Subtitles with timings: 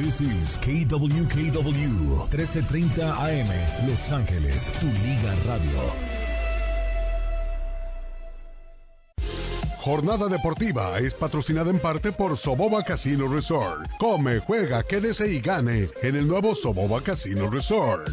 [0.00, 5.92] This is KWKW 1330 AM Los Ángeles, tu liga radio.
[9.82, 13.90] Jornada deportiva es patrocinada en parte por Soboba Casino Resort.
[13.98, 18.08] Come, juega, quédese y gane en el nuevo Soboba Casino Resort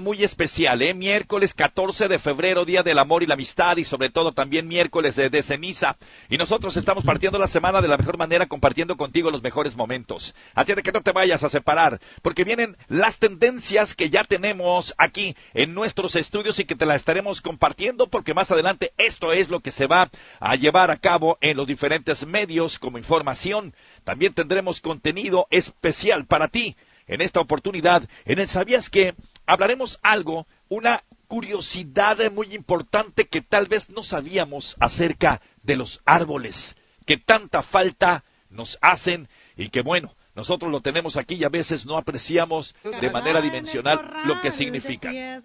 [0.00, 0.94] muy especial, ¿eh?
[0.94, 5.16] Miércoles 14 de febrero, Día del Amor y la Amistad y sobre todo también miércoles
[5.16, 5.96] de, de, ceniza.
[6.28, 10.34] Y nosotros estamos partiendo la semana de la mejor manera compartiendo contigo los mejores momentos.
[10.54, 14.94] Así de que no te vayas a separar, porque vienen las tendencias que ya tenemos
[14.98, 19.48] aquí en nuestros estudios y que te las estaremos compartiendo porque más adelante esto es
[19.48, 23.74] lo que se va a llevar a cabo en los diferentes medios como información.
[24.04, 26.76] También tendremos contenido especial para ti
[27.06, 29.14] en esta oportunidad en el Sabías que
[29.46, 36.76] hablaremos algo, una curiosidad muy importante que tal vez no sabíamos acerca de los árboles,
[37.04, 41.86] que tanta falta nos hacen y que bueno, nosotros lo tenemos aquí y a veces
[41.86, 45.44] no apreciamos de manera dimensional lo que significan.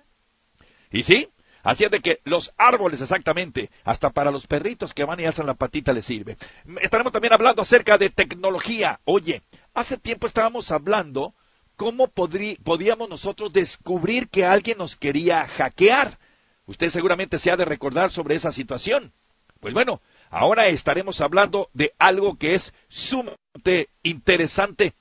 [0.92, 1.30] ¿Y sí?
[1.64, 5.46] Así es de que los árboles exactamente, hasta para los perritos que van y alzan
[5.46, 6.38] la patita les sirve.
[6.82, 9.00] Estaremos también hablando acerca de tecnología.
[9.06, 11.36] Oye, hace tiempo estábamos hablando
[11.76, 16.18] ¿cómo podríamos nosotros descubrir que alguien nos quería hackear?
[16.66, 19.14] Usted seguramente se ha de recordar sobre esa situación.
[19.60, 24.94] Pues bueno, ahora estaremos hablando de algo que es sumamente interesante.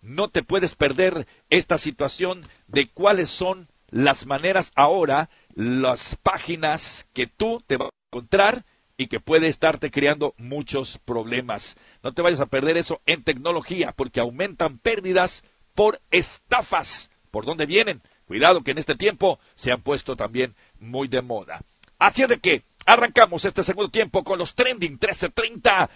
[0.00, 7.26] No te puedes perder esta situación de cuáles son las maneras ahora, las páginas que
[7.26, 8.64] tú te vas a encontrar
[8.96, 11.76] y que puede estarte creando muchos problemas.
[12.02, 15.44] No te vayas a perder eso en tecnología porque aumentan pérdidas
[15.74, 17.10] por estafas.
[17.30, 18.02] ¿Por dónde vienen?
[18.26, 21.60] Cuidado que en este tiempo se han puesto también muy de moda.
[21.98, 25.90] Así de que arrancamos este segundo tiempo con los trending 1330.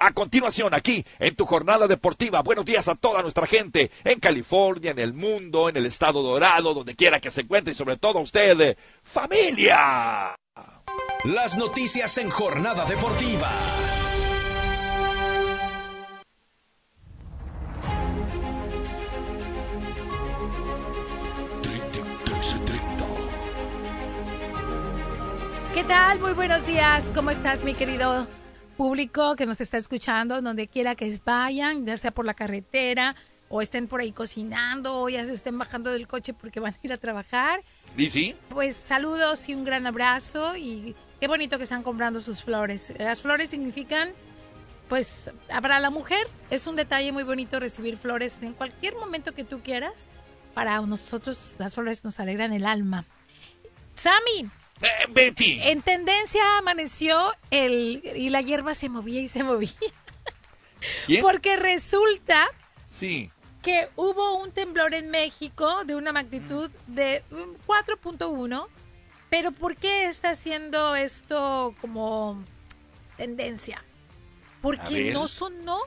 [0.00, 4.92] A continuación, aquí en tu jornada deportiva, buenos días a toda nuestra gente en California,
[4.92, 8.20] en el mundo, en el estado dorado, donde quiera que se encuentre y sobre todo
[8.20, 10.36] a usted, familia.
[11.24, 13.50] Las noticias en jornada deportiva.
[25.78, 26.18] ¿Qué tal?
[26.18, 27.08] Muy buenos días.
[27.14, 28.26] ¿Cómo estás, mi querido
[28.76, 33.14] público que nos está escuchando, donde quiera que vayan, ya sea por la carretera
[33.48, 36.78] o estén por ahí cocinando o ya se estén bajando del coche porque van a
[36.82, 37.62] ir a trabajar?
[37.96, 38.34] ¿Y sí?
[38.48, 42.92] Pues saludos y un gran abrazo y qué bonito que están comprando sus flores.
[42.98, 44.10] Las flores significan,
[44.88, 45.30] pues,
[45.62, 49.60] para la mujer es un detalle muy bonito recibir flores en cualquier momento que tú
[49.60, 50.08] quieras.
[50.54, 53.04] Para nosotros las flores nos alegran el alma.
[53.94, 54.50] Sammy,
[54.80, 55.60] eh, Betty.
[55.62, 59.72] En tendencia amaneció el y la hierba se movía y se movía.
[61.20, 62.48] Porque resulta
[62.86, 63.30] sí.
[63.62, 67.22] que hubo un temblor en México de una magnitud de
[67.66, 68.66] 4.1.
[69.30, 72.42] Pero ¿por qué está haciendo esto como
[73.16, 73.84] tendencia?
[74.62, 75.78] Porque no sonó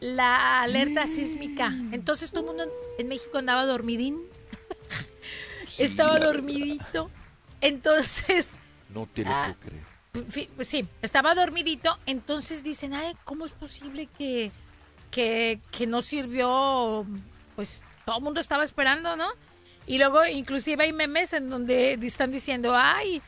[0.00, 1.68] la alerta sísmica.
[1.92, 4.20] Entonces todo el mundo en México andaba dormidín.
[5.78, 7.10] Estaba dormidito.
[7.60, 8.50] Entonces...
[8.88, 9.54] No te lo ah,
[10.54, 14.50] pues Sí, estaba dormidito, entonces dicen, ay, ¿cómo es posible que,
[15.10, 17.04] que, que no sirvió?
[17.54, 19.28] Pues todo el mundo estaba esperando, ¿no?
[19.86, 23.20] Y luego inclusive hay memes en donde están diciendo, ay,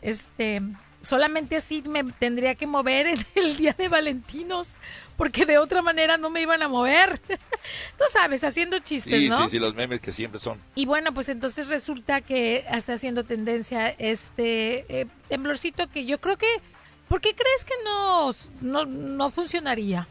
[0.00, 0.60] este,
[1.02, 4.70] solamente así me tendría que mover en el día de Valentinos,
[5.16, 7.20] porque de otra manera no me iban a mover.
[7.98, 9.42] Tú sabes, haciendo chistes, ¿no?
[9.44, 10.58] Sí, sí, los memes que siempre son.
[10.74, 16.38] Y bueno, pues entonces resulta que está haciendo tendencia este eh, temblorcito que yo creo
[16.38, 16.48] que,
[17.08, 18.32] ¿por qué crees que no,
[18.90, 20.08] no, funcionaría?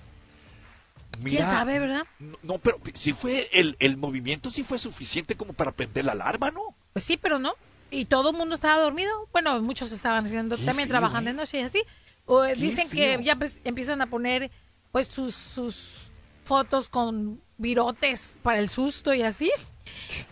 [1.24, 2.08] ¿Quién sabe, verdad?
[2.42, 6.52] No, pero si fue el, el movimiento, sí fue suficiente como para prender la alarma,
[6.52, 6.62] ¿no?
[6.94, 7.54] Pues sí, pero no
[7.92, 9.12] y todo el mundo estaba dormido.
[9.32, 11.38] Bueno, muchos estaban haciendo también trabajando de ¿eh?
[11.38, 11.84] noche y así.
[12.26, 14.50] O, dicen que ya pues, empiezan a poner
[14.92, 16.10] pues sus, sus
[16.46, 19.52] fotos con virotes para el susto y así.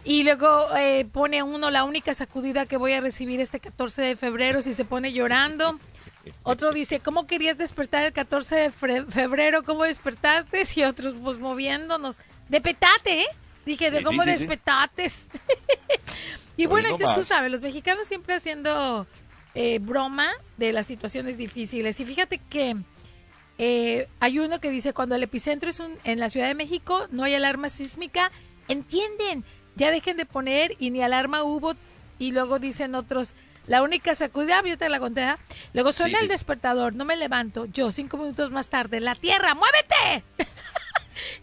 [0.03, 4.15] Y luego eh, pone uno la única sacudida que voy a recibir este 14 de
[4.15, 5.79] febrero si se pone llorando.
[6.43, 9.63] Otro dice, ¿cómo querías despertar el 14 de febrero?
[9.63, 10.63] ¿Cómo despertaste?
[10.75, 12.17] Y otros, pues moviéndonos.
[12.47, 13.27] De petate, ¿eh?
[13.65, 15.27] Dije, ¿de cómo despetates?
[16.59, 19.07] Y bueno, tú sabes, los mexicanos siempre haciendo
[19.55, 21.97] eh, broma de las situaciones difíciles.
[22.01, 22.75] Y fíjate que
[23.57, 27.07] eh, hay uno que dice, cuando el epicentro es un, en la Ciudad de México,
[27.11, 28.29] no hay alarma sísmica,
[28.67, 29.45] entienden,
[29.77, 31.75] ya dejen de poner y ni alarma hubo.
[32.17, 33.35] Y luego dicen otros,
[33.65, 35.39] la única sacudida, yo te la conté, ¿ah?
[35.71, 40.25] luego suena el despertador, no me levanto, yo cinco minutos más tarde, la tierra, muévete.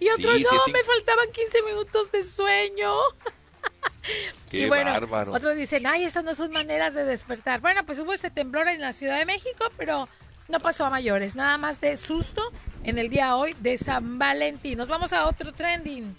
[0.00, 2.92] Y otro, Sí, no, me faltaban 15 minutos de sueño.
[4.50, 5.32] Qué y bueno, bárbaro.
[5.32, 7.60] otros dicen, ay, estas no son maneras de despertar.
[7.60, 10.08] Bueno, pues hubo ese temblor en la Ciudad de México, pero
[10.48, 11.34] no pasó a mayores.
[11.34, 12.42] Nada más de susto
[12.84, 14.78] en el día hoy de San Valentín.
[14.78, 16.16] Nos vamos a otro trending.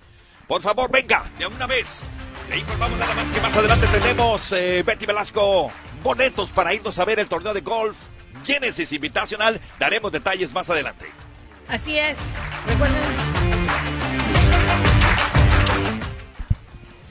[0.47, 2.05] Por favor, venga, de una vez.
[2.49, 5.71] Le informamos nada más que más adelante tenemos, eh, Betty Velasco,
[6.01, 7.97] boletos para irnos a ver el torneo de golf
[8.45, 9.59] Genesis Invitacional.
[9.79, 11.05] Daremos detalles más adelante.
[11.67, 12.17] Así es.
[12.67, 13.26] Recuerden.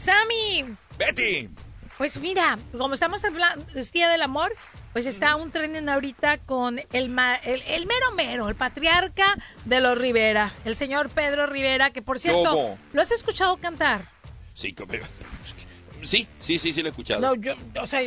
[0.06, 1.48] Sammy, Betty,
[1.98, 4.54] pues mira, como estamos hablando es Día del Amor,
[4.92, 9.80] pues está un trending ahorita con el, ma- el, el mero mero, el patriarca de
[9.80, 12.78] los Rivera, el señor Pedro Rivera, que por cierto, ¿Cómo?
[12.92, 14.08] ¿lo has escuchado cantar?
[14.54, 14.74] sí,
[16.04, 17.20] sí, sí, sí, sí, lo he escuchado.
[17.20, 18.00] No, yo, o sea,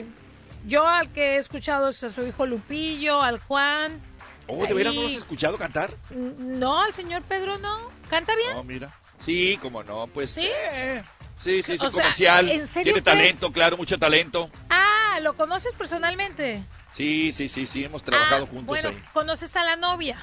[0.66, 4.00] yo al que he escuchado es a su hijo Lupillo, al Juan.
[4.48, 5.92] oh, ¿de veras no lo has escuchado cantar?
[6.12, 7.78] No, al señor Pedro no.
[8.10, 8.54] ¿Canta bien?
[8.54, 8.90] No, mira.
[9.30, 10.32] Sí, como no, pues.
[10.32, 10.50] ¿Sí?
[10.74, 11.04] eh,
[11.36, 12.50] sí, sí, sí, O sea, comercial.
[12.50, 13.04] ¿en serio Tiene crees?
[13.04, 14.50] talento, claro, mucho talento.
[14.72, 16.64] Ah, ¿lo conoces personalmente?
[16.92, 19.04] Sí, sí, sí, sí, hemos trabajado Ah, juntos bueno, ahí.
[19.14, 20.18] ¿conoces a la novia?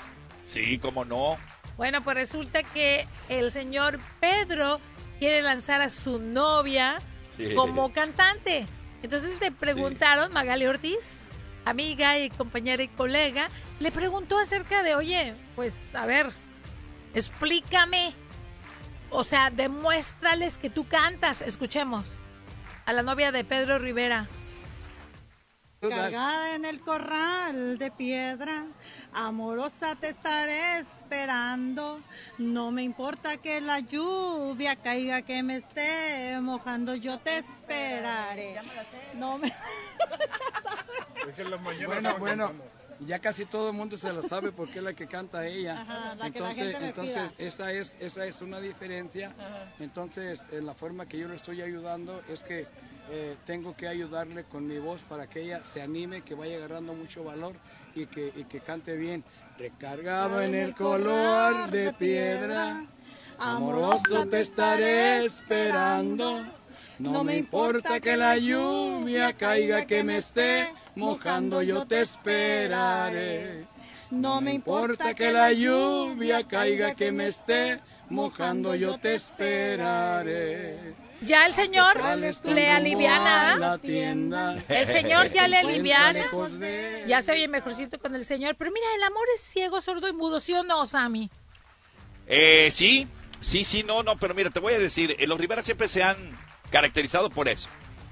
[0.45, 1.39] Sí, como no.
[1.77, 4.81] Bueno, pues resulta que el señor Pedro
[5.21, 7.01] quiere lanzar a su novia
[7.37, 7.55] Sí.
[7.55, 8.67] como cantante.
[9.05, 11.29] Entonces le preguntaron, Magali Ortiz,
[11.65, 16.33] amiga y compañera y colega, le preguntó acerca de, oye, pues a ver,
[17.15, 18.13] explícame,
[19.11, 21.43] o sea, demuéstrales que tú cantas.
[21.43, 22.05] Escuchemos
[22.85, 24.27] a la novia de Pedro Rivera.
[25.81, 28.65] Cargada en el corral de piedra,
[29.13, 32.01] amorosa te estaré esperando.
[32.39, 38.61] No me importa que la lluvia caiga, que me esté mojando, yo te esperaré.
[39.15, 39.53] No me...
[41.87, 42.53] Bueno, bueno,
[43.01, 45.81] ya casi todo el mundo se lo sabe porque es la que canta ella.
[45.81, 49.35] Ajá, la que la entonces, gente entonces esa es esa es una diferencia.
[49.79, 52.67] Entonces, en la forma que yo le estoy ayudando es que
[53.11, 56.93] eh, tengo que ayudarle con mi voz para que ella se anime, que vaya agarrando
[56.95, 57.55] mucho valor
[57.95, 59.25] y que, y que cante bien.
[59.59, 62.85] Recargado en el color de piedra,
[63.39, 66.45] amoroso te estaré esperando.
[66.99, 73.67] No me importa que la lluvia caiga, que me esté mojando, yo te esperaré.
[74.11, 80.95] No me importa que la lluvia caiga, que me esté mojando, yo te esperaré.
[81.21, 81.97] Ya el señor
[82.45, 83.79] le aliviana.
[83.79, 84.57] tienda.
[84.69, 86.25] El señor ya le aliviana.
[87.07, 88.57] Ya se oye mejorcito con el señor.
[88.57, 91.31] Pero mira, el amor es ciego, sordo y mudo, ¿sí o no, Sammy?
[92.27, 93.07] Eh, sí,
[93.41, 96.03] sí, sí, no, no, pero mira, te voy a decir, eh, los Rivera siempre se
[96.03, 96.17] han
[96.71, 97.69] caracterizado por eso,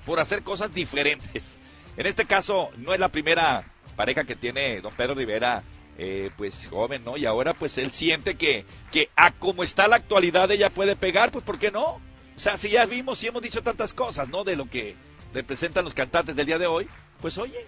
[0.06, 1.58] por hacer cosas diferentes.
[1.96, 3.64] En este caso, no es la primera
[3.96, 5.62] pareja que tiene don Pedro Rivera,
[5.96, 7.16] eh, pues joven, ¿no?
[7.16, 11.30] Y ahora pues él siente que, que a como está la actualidad ella puede pegar,
[11.30, 11.84] pues ¿por qué no?
[11.84, 12.00] O
[12.40, 14.42] sea, si ya vimos y hemos dicho tantas cosas, ¿no?
[14.42, 14.96] De lo que
[15.32, 16.88] representan los cantantes del día de hoy,
[17.20, 17.64] pues oye,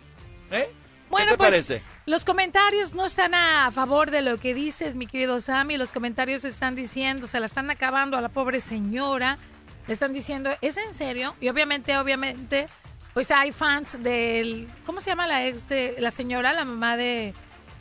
[0.50, 0.68] ¿eh?
[1.08, 1.82] Bueno, ¿Qué te pues parece?
[2.06, 5.76] los comentarios no están a favor de lo que dices, mi querido Sammy.
[5.76, 9.38] Los comentarios están diciendo, se la están acabando a la pobre señora.
[9.86, 11.34] Le están diciendo, ¿es en serio?
[11.40, 12.68] Y obviamente, obviamente,
[13.14, 17.34] pues hay fans del, ¿cómo se llama la ex de la señora, la mamá de,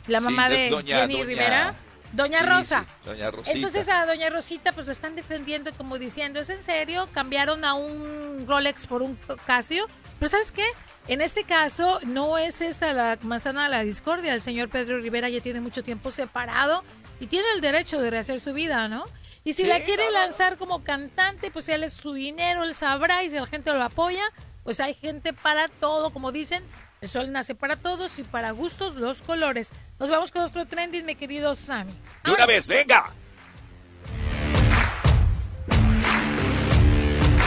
[0.06, 1.74] la Sí, mamá de de, doña- Jenny doña- Rivera?
[2.12, 2.86] Doña Sí, Rosa.
[3.02, 3.56] sí, doña Rosita.
[3.56, 7.08] Entonces a doña Rosita pues la están defendiendo como diciendo, ¿es en serio?
[7.12, 9.86] Cambiaron a un Rolex por un Casio.
[10.18, 10.64] Pero ¿sabes qué?
[11.08, 14.32] En este caso no es esta la manzana de la discordia.
[14.34, 16.84] El señor Pedro Rivera ya tiene mucho tiempo separado
[17.20, 19.04] y tiene el derecho de rehacer su vida, ¿no?
[19.46, 20.18] Y si Sí, la quiere no, no.
[20.18, 23.80] lanzar como cantante, pues él es su dinero, él sabrá y si la gente lo
[23.80, 24.24] apoya,
[24.64, 26.64] pues hay gente para todo, como dicen,
[27.00, 29.70] el sol nace para todos y para gustos los colores.
[30.00, 31.92] Nos vamos con nuestro trending, mi querido Sammy.
[32.24, 33.08] De una vez, venga.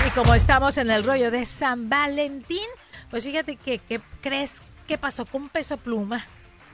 [0.08, 2.65] Y como estamos en el rollo de San Valentín,
[3.12, 6.25] pues fíjate que, ¿qué crees que pasó con Peso Pluma?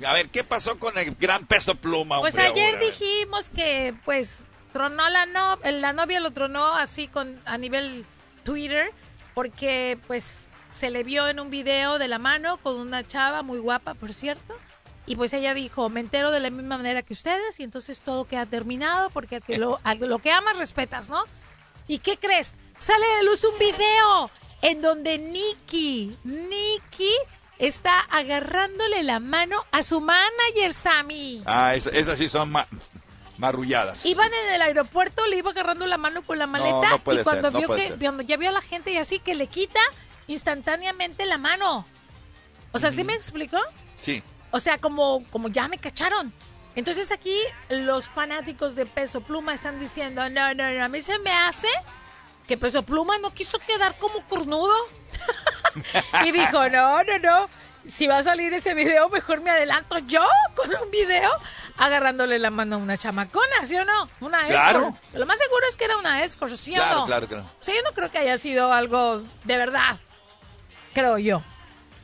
[0.06, 2.20] A ver, ¿qué pasó con el gran peso pluma?
[2.20, 2.86] Pues ayer ahora?
[2.86, 4.42] dijimos que pues
[4.76, 8.06] tronó la no, la novia lo tronó así con a nivel
[8.44, 8.92] Twitter
[9.34, 13.60] porque pues se le vio en un video de la mano con una chava muy
[13.60, 14.54] guapa, por cierto.
[15.06, 18.26] Y pues ella dijo, me entero de la misma manera que ustedes y entonces todo
[18.26, 19.80] queda terminado porque lo,
[20.20, 21.24] que amas respetas, ¿no?
[21.88, 22.54] ¿Y qué crees?
[22.78, 24.30] Sale de luz un video
[24.62, 27.14] en donde Nicky, Nicky
[27.60, 31.42] está agarrándole la mano a su manager, Sammy.
[31.46, 32.52] Ah, es- esas sí son
[33.38, 34.06] marrulladas.
[34.06, 37.24] Iban en el aeropuerto, le iba agarrando la mano con la maleta no y cuando
[37.24, 39.48] ser, no vio puede que cuando ya vio a la gente y así que le
[39.48, 39.80] quita
[40.28, 41.86] instantáneamente la mano.
[42.72, 43.58] O sea, ¿sí me explicó?
[44.02, 44.22] Sí.
[44.52, 46.34] O sea, como como ya me cacharon.
[46.76, 47.38] Entonces aquí
[47.70, 51.70] los fanáticos de Peso Pluma están diciendo, no, no, no, a mí se me hace
[52.48, 54.76] que Peso Pluma no quiso quedar como cornudo.
[56.26, 57.50] y dijo, no, no, no,
[57.88, 60.26] si va a salir ese video, mejor me adelanto yo
[60.56, 61.30] con un video
[61.78, 64.10] agarrándole la mano a una chamacona, ¿sí o no?
[64.22, 64.94] Una Claro.
[65.14, 67.06] Lo más seguro es que era una escort, ¿sí o Claro, no?
[67.06, 67.44] claro, claro.
[67.60, 69.98] O sea, yo no creo que haya sido algo de verdad,
[70.94, 71.42] creo yo.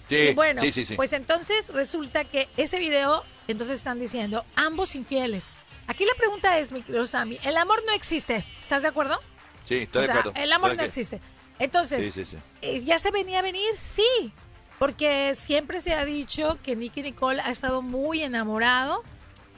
[0.09, 0.95] Sí, Y bueno, sí, sí, sí.
[0.95, 5.49] pues entonces resulta que ese video, entonces están diciendo, ambos infieles.
[5.87, 9.17] Aquí la pregunta es, mi querido Sammy, el amor no existe, ¿estás de acuerdo?
[9.67, 10.39] sí, estoy o sea, de acuerdo.
[10.41, 11.21] el amor no existe.
[11.59, 12.37] Entonces, Sí, sí, sí.
[12.61, 13.69] eh, ¿ya se venía a venir?
[13.77, 14.33] Sí,
[14.79, 19.03] porque siempre se ha dicho que Nicky Nicole ha estado muy enamorado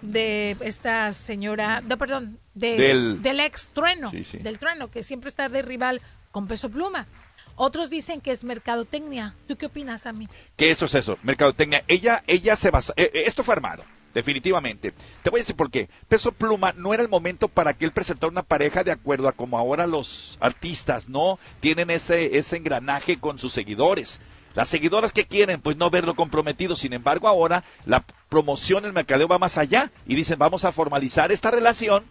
[0.03, 4.37] de esta señora, no, perdón, de- Del- del, ex trueno, Sí, sí.
[4.37, 7.07] del trueno, que siempre está de rival con Peso Pluma.
[7.55, 9.35] Otros dicen que es mercadotecnia.
[9.47, 10.27] ¿Tú qué opinas, Sammy?
[10.57, 11.83] que eso es eso, mercadotecnia.
[11.87, 13.83] Ella, ella se basa, eh, eh, esto fue armado,
[14.13, 14.93] definitivamente.
[15.21, 15.87] Te voy a decir por qué.
[16.07, 19.33] Peso Pluma no era el momento para que él presentara una pareja de acuerdo a
[19.33, 21.37] como ahora los artistas, ¿no?
[21.59, 24.19] Tienen ese, ese engranaje con sus seguidores.
[24.55, 26.75] Las seguidoras que quieren, pues no verlo comprometido.
[26.75, 31.31] Sin embargo, ahora la promoción, el mercadeo va más allá y dicen, vamos a formalizar
[31.31, 32.03] esta relación.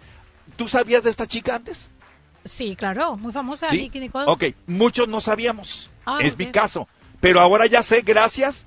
[0.56, 1.92] ¿Tú sabías de esta chica antes?
[2.44, 3.78] Sí, claro, muy famosa Sí.
[3.78, 4.24] Nicky Nicole.
[4.28, 5.90] Ok, muchos no sabíamos.
[6.04, 6.88] Ah, es mi caso.
[7.20, 8.66] Pero ahora ya sé, gracias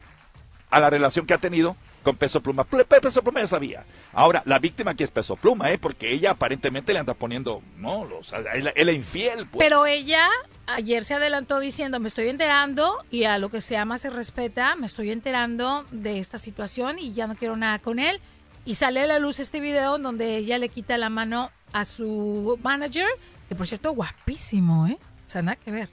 [0.70, 2.64] a la relación que ha tenido con Peso Pluma.
[2.64, 3.86] Peso Pluma ya sabía.
[4.14, 5.78] Ahora, la víctima aquí es Peso Pluma, ¿eh?
[5.78, 8.08] Porque ella aparentemente le anda poniendo, no,
[8.54, 9.66] él, él es infiel, pues.
[9.66, 10.30] Pero ella
[10.68, 14.76] ayer se adelantó diciendo, me estoy enterando y a lo que se ama se respeta,
[14.76, 18.20] me estoy enterando de esta situación y ya no quiero nada con él.
[18.66, 22.60] Y sale a la luz este video donde ella le quita la mano a su
[22.64, 23.08] manager,
[23.48, 24.98] que por cierto, guapísimo, ¿eh?
[25.28, 25.90] O sea, nada que ver.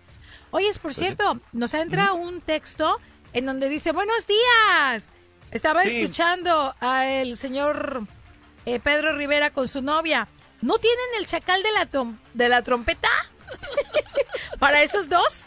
[0.52, 2.98] Oye, es por cierto, nos entra un texto
[3.32, 5.10] en donde dice, buenos días.
[5.50, 6.00] Estaba Sí.
[6.00, 8.02] escuchando al señor
[8.64, 10.28] eh, Pedro Rivera con su novia.
[10.62, 11.88] ¿No tienen el chacal de la,
[12.34, 13.08] de la trompeta?
[14.58, 15.46] Para esos dos.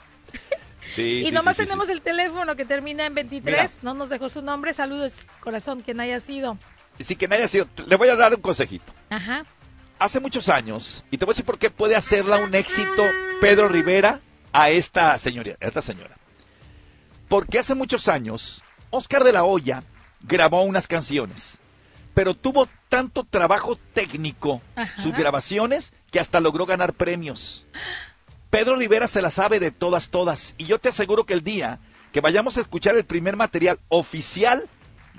[0.94, 3.80] Sí, y sí, nomás sí, tenemos el teléfono que termina en 23.
[3.82, 4.74] No nos dejó su nombre.
[4.74, 6.58] Saludos, corazón, quien haya sido.
[7.00, 7.68] Sí, que nadie ha sido.
[7.88, 8.94] Le voy a dar un consejito.
[9.10, 9.46] Ajá.
[10.00, 13.04] Hace muchos años, y te voy a decir por qué puede hacerla un éxito
[13.40, 14.20] Pedro Rivera
[14.52, 15.56] a esta señora.
[15.62, 16.16] A esta señora.
[17.30, 19.84] Porque hace muchos años, Oscar de la Hoya
[20.22, 21.60] grabó unas canciones,
[22.14, 25.02] pero tuvo tanto trabajo técnico Ajá.
[25.02, 27.66] sus grabaciones que hasta logró ganar premios.
[28.50, 30.56] Pedro Rivera se la sabe de todas, todas.
[30.58, 31.80] Y yo te aseguro que el día
[32.14, 34.70] que vayamos a escuchar el primer material oficial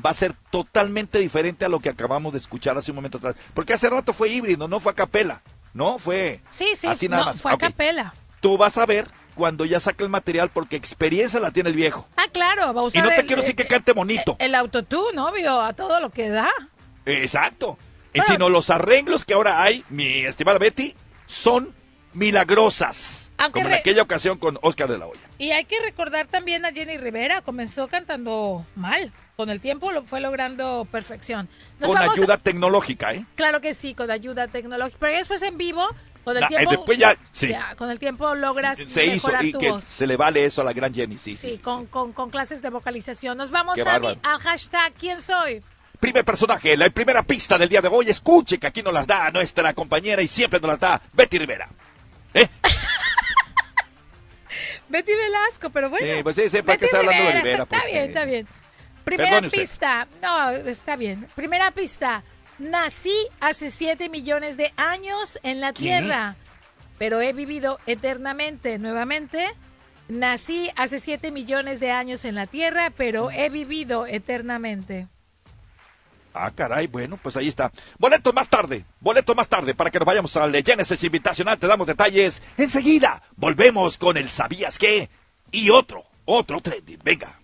[0.05, 3.35] va a ser totalmente diferente a lo que acabamos de escuchar hace un momento atrás.
[3.53, 5.43] Porque hace rato fue híbrido, no fue a capela.
[5.75, 7.43] No, fue Sí, sí, así nada no, más.
[7.43, 8.15] fue a capela.
[8.41, 12.09] Tú vas a ver cuando ya saque el material porque experiencia la tiene el viejo.
[12.17, 14.37] Ah, claro, va a Y usar no te el- quiero decir que el- cante bonito.
[14.39, 16.49] El autotune, obvio, a todo lo que da.
[17.07, 17.79] Exacto.
[18.13, 18.35] Y Bueno.
[18.35, 20.95] sino los arreglos que ahora hay, mi estimada Betty,
[21.27, 21.75] son
[22.13, 23.31] milagrosas.
[23.39, 25.21] Aunque como en aquella ocasión con Oscar de la Hoya.
[25.39, 29.13] Y hay que recordar también a Jenny Rivera, comenzó cantando mal.
[29.37, 31.49] Con el tiempo lo fue logrando perfección.
[31.79, 33.27] Nos Con a- ayuda tecnológica, ¿eh?
[33.35, 34.97] Claro que sí, con ayuda tecnológica.
[34.99, 35.87] Pero después en vivo,
[36.25, 36.71] con el eh, tiempo.
[36.71, 37.53] después ya, sí.
[37.77, 39.85] con el tiempo logras Se hizo y tu que voz.
[39.85, 41.37] se le vale eso a la gran Jenny, sí.
[41.37, 41.89] Sí, sí, con, sí.
[41.91, 43.37] Con, con clases de vocalización.
[43.37, 44.17] Nos vamos, bárbaro.
[44.23, 45.63] al hashtag ¿Quién soy?
[45.99, 48.09] Primer personaje, la primera pista del día de hoy.
[48.09, 51.69] Escuche que aquí nos las da nuestra compañera y siempre nos las da Betty Rivera.
[52.35, 52.49] ¿Eh?
[54.89, 56.07] Betty Velasco, pero bueno.
[56.07, 58.09] Sí, pues sí, que está hablando de Rivera, Está, pues, bien, sí.
[58.09, 58.49] está bien.
[59.05, 60.09] Primera pista.
[60.23, 61.27] No, está bien.
[61.35, 62.23] Primera pista.
[62.59, 65.83] Nací hace 7 millones de años en la ¿Qué?
[65.83, 66.37] Tierra,
[66.99, 68.79] pero he vivido eternamente.
[68.79, 69.49] Nuevamente,
[70.09, 75.07] nací hace 7 millones de años en la Tierra, pero he vivido eternamente.
[76.39, 77.73] Ah, caray, bueno, pues ahí está.
[77.99, 81.59] Boleto más tarde, boleto más tarde para que nos vayamos al Genesis Invitacional.
[81.59, 82.43] Te damos detalles.
[82.59, 85.09] Enseguida volvemos con el ¿Sabías qué?
[85.51, 86.99] Y otro, otro trending.
[87.03, 87.39] Venga.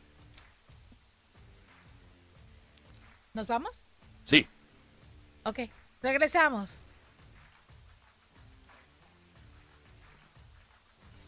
[3.33, 3.85] ¿Nos vamos?
[4.25, 4.47] Sí.
[5.45, 5.61] Ok,
[6.03, 6.81] regresamos.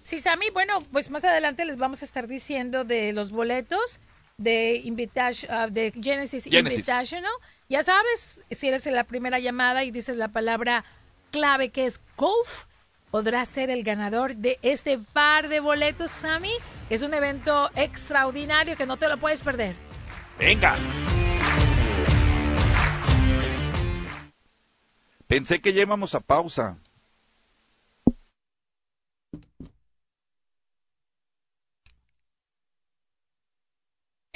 [0.02, 4.00] Sí, Sammy, bueno, pues más adelante les vamos a estar diciendo de los boletos
[4.37, 4.83] de,
[5.49, 6.78] ah, de Genesis, Genesis.
[6.78, 7.33] Invitational.
[7.68, 10.85] Ya sabes, si eres la primera llamada y dices la palabra
[11.30, 12.66] clave que es golf,
[13.11, 16.52] podrás ser el ganador de este par de boletos, Sammy.
[16.90, 19.75] Es un evento extraordinario que no te lo puedes perder.
[20.38, 20.76] Venga.
[25.26, 26.76] Pensé que ya íbamos a pausa.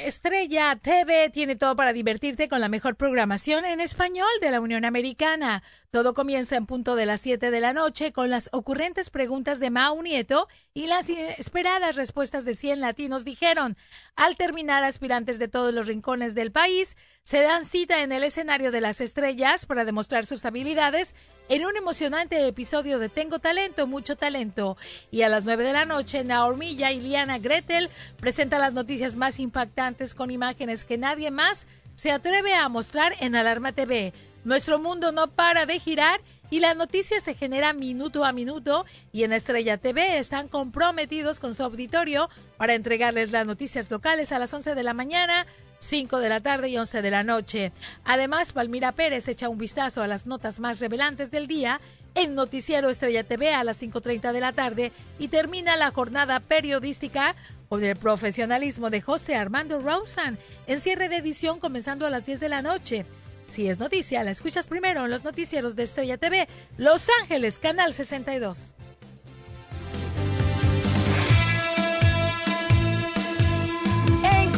[0.08, 4.86] Estrella TV tiene todo para divertirte con la mejor programación en español de la Unión
[4.86, 5.62] Americana.
[5.90, 9.68] Todo comienza en punto de las 7 de la noche con las ocurrentes preguntas de
[9.68, 13.76] Mao Nieto y las esperadas respuestas de 100 latinos dijeron.
[14.16, 18.72] Al terminar, aspirantes de todos los rincones del país se dan cita en el escenario
[18.72, 21.14] de las estrellas para demostrar sus habilidades
[21.50, 24.76] en un emocionante episodio de Tengo Talento, Mucho Talento.
[25.10, 27.88] Y a las 9 de la noche, Naormilla y Liana Gretel
[28.20, 33.34] presentan las noticias más impactantes con imágenes que nadie más se atreve a mostrar en
[33.34, 34.12] Alarma TV.
[34.44, 39.24] Nuestro mundo no para de girar y la noticia se genera minuto a minuto y
[39.24, 44.54] en Estrella TV están comprometidos con su auditorio para entregarles las noticias locales a las
[44.54, 45.46] 11 de la mañana,
[45.80, 47.72] 5 de la tarde y 11 de la noche.
[48.04, 51.80] Además, Palmira Pérez echa un vistazo a las notas más revelantes del día
[52.14, 57.34] en Noticiero Estrella TV a las 5.30 de la tarde y termina la jornada periodística
[57.68, 62.40] con el profesionalismo de José Armando Rosen en cierre de edición comenzando a las 10
[62.40, 63.04] de la noche.
[63.46, 67.94] Si es noticia, la escuchas primero en los noticieros de Estrella TV, Los Ángeles, Canal
[67.94, 68.74] 62.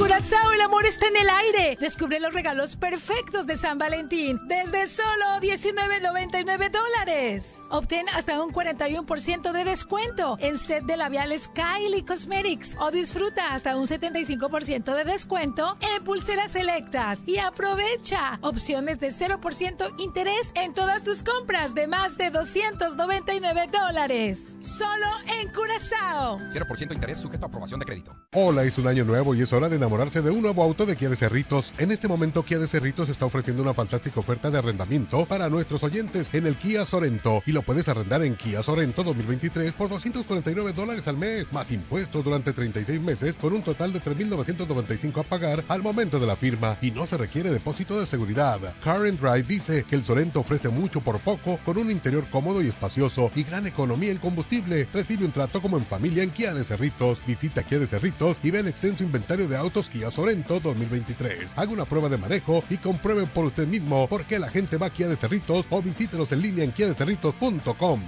[0.00, 1.76] Curazao, el amor está en el aire.
[1.79, 7.60] Descubre los regalos perfectos de San Valentín desde solo 19.99 dólares.
[7.73, 13.77] Obtén hasta un 41% de descuento en set de labiales Kylie Cosmetics o disfruta hasta
[13.77, 21.05] un 75% de descuento en pulseras selectas y aprovecha opciones de 0% interés en todas
[21.05, 24.41] tus compras de más de 299 dólares.
[24.61, 25.07] Solo
[25.41, 26.39] en Curazao.
[26.50, 28.15] 0% interés sujeto a aprobación de crédito.
[28.35, 30.97] Hola, es un año nuevo y es hora de enamorarse de un nuevo auto de
[30.97, 31.73] Kia de Cerritos.
[31.79, 35.83] En este momento Kia de Cerritos está ofreciendo una fantástica oferta de arrendamiento para nuestros
[35.85, 40.73] oyentes en el Kia Sorento y lo puedes arrendar en Kia Sorento 2023 por 249
[40.73, 45.64] dólares al mes, más impuestos durante 36 meses con un total de 3.995 a pagar
[45.69, 48.59] al momento de la firma y no se requiere depósito de seguridad.
[48.83, 52.69] Car Drive dice que el Sorento ofrece mucho por poco con un interior cómodo y
[52.69, 54.87] espacioso y gran economía en combustible.
[54.93, 57.21] Recibe un trato como en familia en Kia de Cerritos.
[57.26, 61.49] Visita Kia de Cerritos y ve el extenso inventario de autos Kia Sorento 2023.
[61.56, 64.87] Haga una prueba de manejo y compruebe por usted mismo por qué la gente va
[64.87, 67.50] a Kia de Cerritos o visítelos en línea en kiadecerritos.com.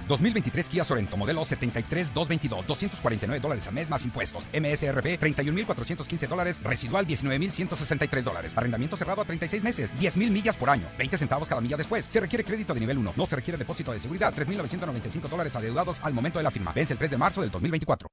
[0.07, 4.43] 2023 Kia Sorento, modelo 73222, 249 dólares al mes más impuestos.
[4.53, 8.57] MSRP 31.415 dólares, residual 19.163 dólares.
[8.57, 12.05] Arrendamiento cerrado a 36 meses, 10.000 millas por año, 20 centavos cada milla después.
[12.09, 15.99] Se requiere crédito de nivel 1, no se requiere depósito de seguridad, 3.995 dólares adeudados
[16.01, 16.71] al momento de la firma.
[16.73, 18.07] Vence el 3 de marzo del 2024.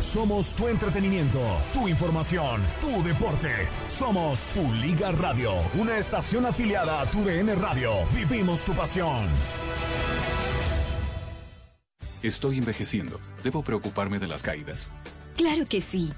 [0.00, 1.40] Somos tu entretenimiento,
[1.72, 3.48] tu información, tu deporte.
[3.88, 7.92] Somos tu Liga Radio, una estación afiliada a tu DN Radio.
[8.14, 9.26] Vivimos tu pasión.
[12.22, 13.18] Estoy envejeciendo.
[13.42, 14.88] ¿Debo preocuparme de las caídas?
[15.36, 16.12] Claro que sí.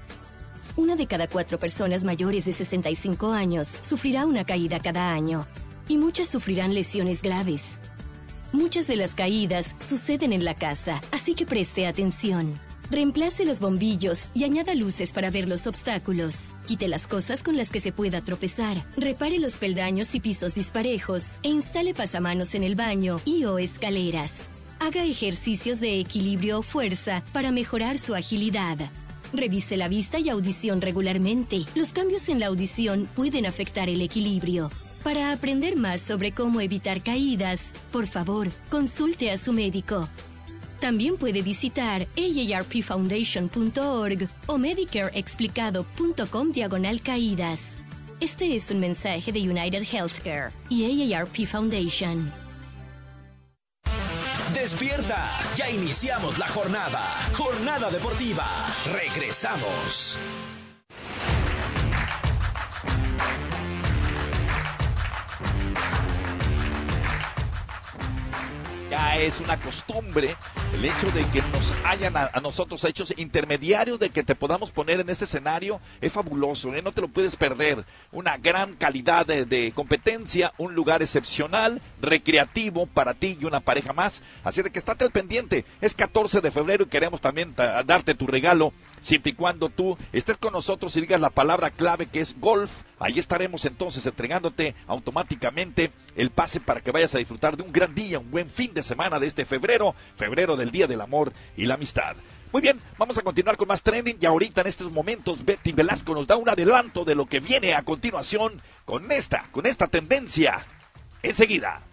[0.75, 5.45] Una de cada cuatro personas mayores de 65 años sufrirá una caída cada año.
[5.87, 7.79] Y muchas sufrirán lesiones graves.
[8.51, 12.59] Muchas de las caídas suceden en la casa, así que preste atención.
[12.91, 16.55] Reemplace los bombillos y añada luces para ver los obstáculos.
[16.65, 18.83] Quite las cosas con las que se pueda tropezar.
[18.97, 24.49] Repare los peldaños y pisos disparejos e instale pasamanos en el baño y o escaleras.
[24.79, 28.77] Haga ejercicios de equilibrio o fuerza para mejorar su agilidad.
[29.33, 31.65] Revise la vista y audición regularmente.
[31.75, 34.71] Los cambios en la audición pueden afectar el equilibrio.
[35.03, 40.09] Para aprender más sobre cómo evitar caídas, por favor, consulte a su médico.
[40.79, 47.77] También puede visitar aarpfoundation.org o medicareexplicado.com diagonal caídas.
[48.19, 52.31] Este es un mensaje de United Healthcare y AARP Foundation.
[54.53, 57.01] Despierta, ya iniciamos la jornada.
[57.33, 58.45] Jornada deportiva.
[58.91, 60.19] Regresamos.
[69.17, 70.35] Es una costumbre
[70.73, 74.99] el hecho de que nos hayan a, nosotros hechos intermediarios de que te podamos poner
[74.99, 76.81] en ese escenario es fabuloso, ¿eh?
[76.81, 77.83] no te lo puedes perder.
[78.11, 83.93] Una gran calidad de, de, competencia, un lugar excepcional, recreativo para ti y una pareja
[83.93, 84.23] más.
[84.43, 85.65] Así de que estate al pendiente.
[85.81, 90.37] Es 14 de febrero y queremos también darte tu regalo siempre y cuando tú estés
[90.37, 92.81] con nosotros y digas la palabra clave que es golf.
[92.99, 97.95] Ahí estaremos entonces entregándote automáticamente el pase para que vayas a disfrutar de un gran
[97.95, 101.65] día, un buen fin de semana de este febrero, febrero del Día del Amor y
[101.65, 102.15] la Amistad.
[102.51, 106.15] Muy bien, vamos a continuar con más trending y ahorita en estos momentos Betty Velasco
[106.15, 110.59] nos da un adelanto de lo que viene a continuación con esta, con esta tendencia.
[111.21, 111.88] Enseguida.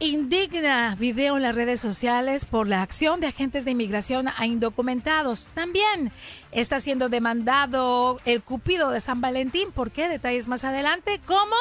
[0.00, 5.48] Indigna video en las redes sociales por la acción de agentes de inmigración a indocumentados.
[5.54, 6.12] También
[6.52, 9.72] está siendo demandado el Cupido de San Valentín.
[9.72, 10.08] ¿Por qué?
[10.08, 11.20] Detalles más adelante.
[11.26, 11.56] ¿Cómo?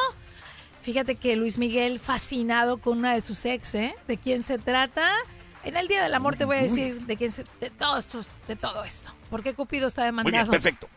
[0.83, 3.95] Fíjate que Luis Miguel fascinado con una de sus ex, ¿eh?
[4.07, 5.09] ¿De quién se trata?
[5.63, 8.19] En el Día del Amor te voy a decir de quién se, de todo esto,
[8.47, 9.11] de todo esto.
[9.31, 10.31] ¿Por qué Cupido está demandado?
[10.31, 10.87] Muy bien, perfecto.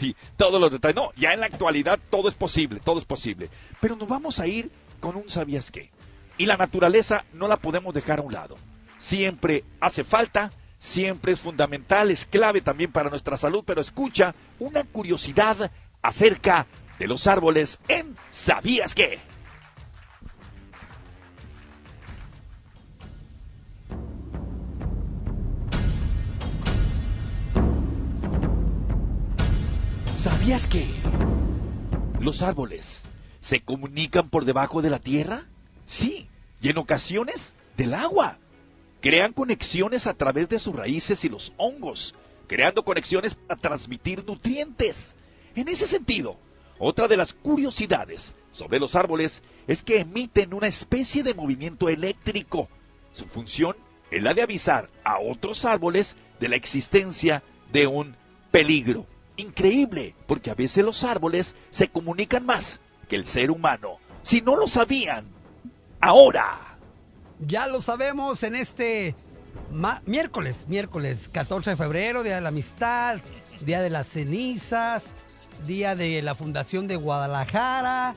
[0.00, 0.96] Sí, todos los detalles.
[0.96, 3.50] No, ya en la actualidad todo es posible, todo es posible.
[3.80, 5.90] Pero nos vamos a ir con un sabías qué.
[6.38, 8.56] Y la naturaleza no la podemos dejar a un lado.
[8.98, 14.84] Siempre hace falta, siempre es fundamental, es clave también para nuestra salud, pero escucha una
[14.84, 15.70] curiosidad
[16.02, 16.66] acerca
[16.98, 19.18] de los árboles en ¿Sabías qué?
[30.12, 30.86] ¿Sabías que
[32.20, 33.06] los árboles
[33.40, 35.46] se comunican por debajo de la tierra?
[35.86, 36.28] Sí,
[36.60, 38.38] y en ocasiones del agua.
[39.00, 42.14] Crean conexiones a través de sus raíces y los hongos,
[42.46, 45.16] creando conexiones para transmitir nutrientes.
[45.56, 46.38] En ese sentido,
[46.78, 52.68] otra de las curiosidades sobre los árboles es que emiten una especie de movimiento eléctrico.
[53.12, 53.76] Su función
[54.10, 57.42] es la de avisar a otros árboles de la existencia
[57.72, 58.16] de un
[58.50, 59.06] peligro.
[59.36, 63.98] Increíble, porque a veces los árboles se comunican más que el ser humano.
[64.20, 65.31] Si no lo sabían,
[66.02, 66.58] ahora.
[67.38, 69.16] Ya lo sabemos en este
[70.04, 73.18] miércoles, miércoles 14 de febrero, Día de la Amistad,
[73.60, 75.12] Día de las Cenizas,
[75.66, 78.14] Día de la Fundación de Guadalajara.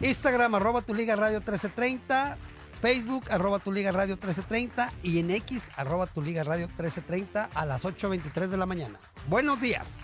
[0.00, 2.38] Instagram, arroba tu liga radio 1330.
[2.80, 4.92] Facebook, arroba tu liga radio 1330.
[5.02, 8.98] Y en X, arroba tu liga radio 1330 a las 8.23 de la mañana.
[9.28, 10.00] Buenos días.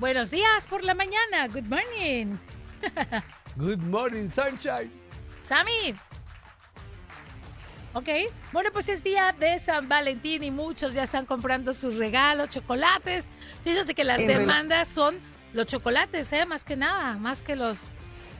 [0.00, 1.48] Buenos días por la mañana.
[1.48, 2.36] Good morning.
[3.58, 4.88] Good morning, sunshine.
[5.42, 5.92] Sammy.
[7.92, 8.08] Ok,
[8.52, 13.24] bueno, pues es día de San Valentín y muchos ya están comprando sus regalos, chocolates.
[13.64, 15.18] Fíjate que las demandas son
[15.54, 16.46] los chocolates, ¿eh?
[16.46, 17.78] Más que nada, más que los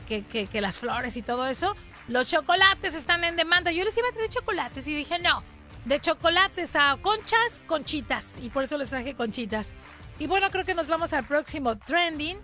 [0.07, 1.75] que, que, las flores y todo eso.
[2.07, 3.73] Los chocolates están en demanda.
[3.73, 5.43] Yo les iba a traer chocolates y dije, no,
[5.83, 8.35] de chocolates a conchas, conchitas.
[8.41, 9.73] Y por eso les traje conchitas.
[10.17, 12.37] Y bueno, creo que nos vamos al próximo trending.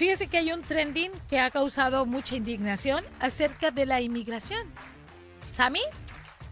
[0.00, 4.66] Fíjese que hay un trending que ha causado mucha indignación acerca de la inmigración.
[5.52, 5.82] ¿Sami?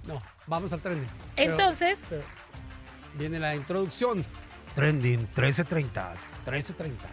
[0.06, 1.08] No, vamos al trending.
[1.34, 2.04] Entonces.
[3.14, 4.22] viene la introducción.
[4.74, 6.10] Trending 1330.
[6.44, 7.08] 1330.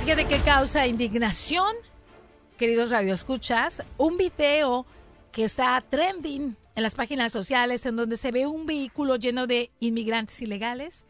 [0.00, 1.76] Fíjate que causa indignación
[2.58, 4.84] queridos radioescuchas, un video
[5.30, 9.70] que está trending en las páginas sociales en donde se ve un vehículo lleno de
[9.78, 11.06] inmigrantes ilegales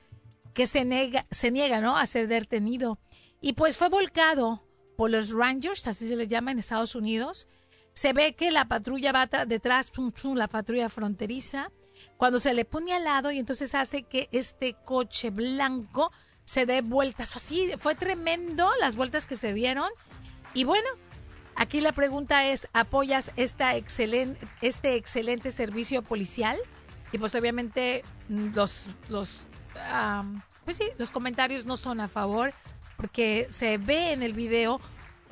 [0.52, 1.96] que se, nega, se niega ¿no?
[1.96, 2.98] a ser detenido.
[3.40, 4.62] Y pues fue volcado
[4.96, 7.48] por los Rangers, así se les llama en Estados Unidos.
[7.94, 9.90] Se ve que la patrulla va detrás,
[10.34, 11.72] la patrulla fronteriza,
[12.18, 16.12] cuando se le pone al lado y entonces hace que este coche blanco
[16.44, 17.36] se dé vueltas.
[17.36, 19.88] Así fue tremendo las vueltas que se dieron.
[20.52, 20.88] Y bueno,
[21.58, 26.56] Aquí la pregunta es, ¿apoyas esta excelente, este excelente servicio policial?
[27.10, 29.40] Y pues obviamente mm, los, los,
[30.64, 32.54] pues sí, los comentarios no son a favor
[32.96, 34.80] porque se ve en el video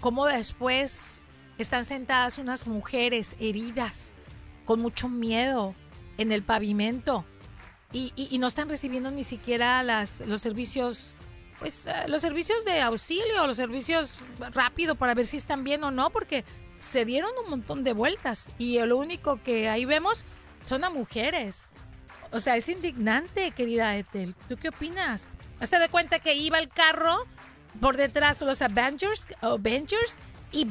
[0.00, 1.22] cómo después
[1.58, 4.16] están sentadas unas mujeres heridas
[4.64, 5.76] con mucho miedo
[6.18, 7.24] en el pavimento
[7.92, 11.14] y, y no están recibiendo ni siquiera las, los servicios
[11.58, 14.20] pues eh, los servicios de auxilio, los servicios
[14.52, 16.44] rápido para ver si están bien o no, porque
[16.78, 20.24] se dieron un montón de vueltas y lo único que ahí vemos
[20.66, 21.64] son a mujeres.
[22.32, 24.34] O sea, es indignante, querida Ethel.
[24.48, 25.28] ¿Tú qué opinas?
[25.60, 27.26] Hazte de cuenta que iba el carro
[27.80, 30.16] por detrás los Avengers, Avengers
[30.52, 30.68] y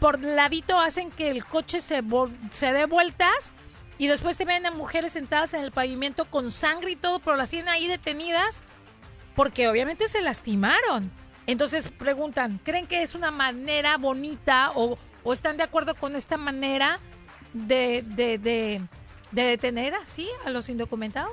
[0.00, 2.02] por ladito hacen que el coche se,
[2.50, 3.52] se dé vueltas
[3.98, 7.36] y después se ven a mujeres sentadas en el pavimento con sangre y todo, pero
[7.36, 8.62] las tienen ahí detenidas
[9.34, 11.10] porque obviamente se lastimaron.
[11.46, 14.98] Entonces preguntan, ¿creen que es una manera bonita o,
[15.32, 16.98] están de acuerdo con esta manera
[17.52, 18.80] de, de, de,
[19.30, 21.32] detener así a los indocumentados?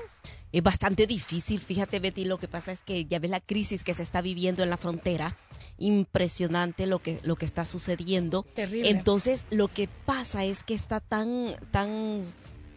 [0.52, 3.94] Es bastante difícil, fíjate Betty, lo que pasa es que ya ves la crisis que
[3.94, 5.38] se está viviendo en la frontera,
[5.78, 8.44] impresionante lo que, lo que está sucediendo.
[8.54, 8.90] Terrible.
[8.90, 12.22] Entonces lo que pasa es que está tan, tan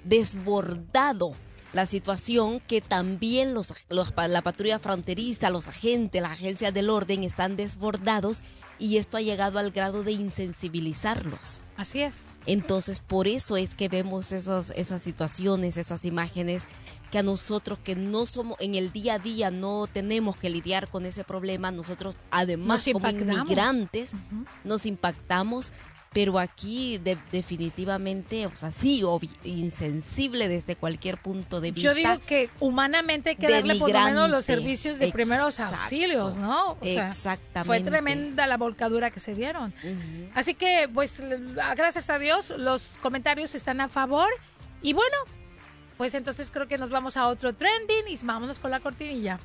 [0.05, 1.35] desbordado
[1.75, 7.57] la situación que también los, la patrulla fronteriza, los agentes, las agencias del orden están
[7.57, 8.43] desbordados
[8.79, 11.63] y esto ha llegado al grado de insensibilizarlos.
[11.77, 12.39] Así es.
[12.47, 16.69] Entonces, por eso es que vemos esos, esas situaciones, esas imágenes
[17.11, 20.89] que a nosotros que no somos en el día a día no tenemos que lidiar
[20.89, 24.13] con ese problema, nosotros además Nos como inmigrantes
[24.65, 25.73] nos impactamos,
[26.15, 29.03] pero aquí de- definitivamente, o sea, sí,
[29.43, 31.91] insensible desde cualquier punto de vista.
[31.91, 36.37] Yo digo que humanamente hay que darle por lo menos los servicios de primeros auxilios,
[36.37, 36.73] ¿no?
[36.73, 37.67] O sea, Exactamente.
[37.67, 39.75] Fue tremenda la volcadura que se dieron.
[40.35, 41.21] Así que, pues,
[41.77, 44.29] gracias a Dios, los comentarios están a favor.
[44.83, 45.17] Y bueno,
[45.97, 49.41] pues entonces creo que nos vamos a otro trending y vámonos con la cortinilla.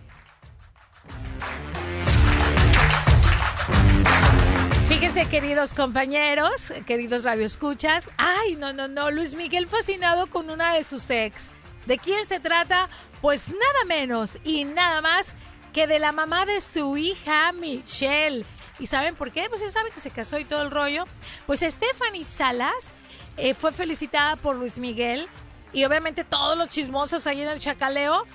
[5.27, 8.09] Queridos compañeros, queridos radioescuchas.
[8.17, 9.11] Ay, no, no, no.
[9.11, 11.51] Luis Miguel fascinado con una de sus ex.
[11.85, 12.89] ¿De quién se trata?
[13.21, 15.35] Pues nada menos y nada más
[15.73, 18.45] que de la mamá de su hija, Michelle.
[18.79, 19.49] ¿Y saben por qué?
[19.49, 21.03] Pues ya saben que se casó y todo el rollo.
[21.45, 22.93] Pues Stephanie Salas
[23.37, 25.27] eh, fue felicitada por Luis Miguel.
[25.73, 28.25] Y obviamente todos los chismosos ahí en el chacaleo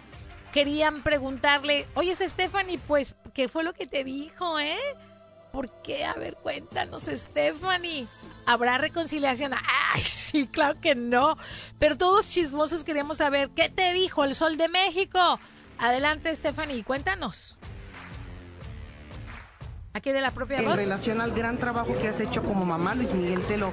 [0.53, 4.79] querían preguntarle, oye, Stephanie, pues, ¿qué fue lo que te dijo, eh?
[5.55, 6.05] ¿Por qué?
[6.05, 8.09] A ver, cuéntanos, Stephanie.
[8.45, 9.53] ¿Habrá reconciliación?
[9.55, 11.37] Ay, sí, claro que no.
[11.79, 15.39] Pero todos chismosos queremos saber, ¿qué te dijo el Sol de México?
[15.79, 17.57] Adelante, Stephanie, cuéntanos.
[19.97, 20.75] Aquí de la propia En voz.
[20.75, 23.71] relación al gran trabajo que has hecho como mamá, Luis Miguel te lo,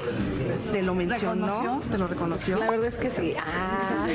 [0.71, 1.91] te lo mencionó, ¿Reconoció?
[1.91, 2.59] te lo reconoció.
[2.59, 3.33] La verdad es que sí.
[3.39, 4.05] Ah,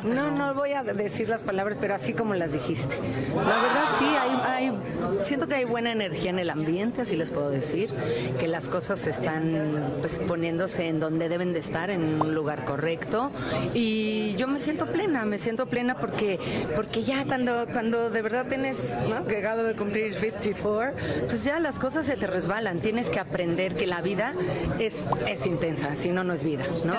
[0.02, 2.96] no, no voy a decir las palabras, pero así como las dijiste.
[3.36, 4.78] La verdad sí, hay, hay,
[5.22, 7.94] siento que hay buena energía en el ambiente, así les puedo decir,
[8.40, 13.30] que las cosas están pues poniéndose en donde deben de estar, en un lugar correcto.
[13.74, 16.40] Y yo me siento plena, me siento plena porque,
[16.74, 19.24] porque ya cuando, cuando de verdad tienes, ¿no?
[19.24, 22.80] que acabo de cumplir 54, pues ya las cosas se te resbalan.
[22.80, 24.32] Tienes que aprender que la vida
[24.78, 26.94] es, es intensa, si no, no es vida, ¿no?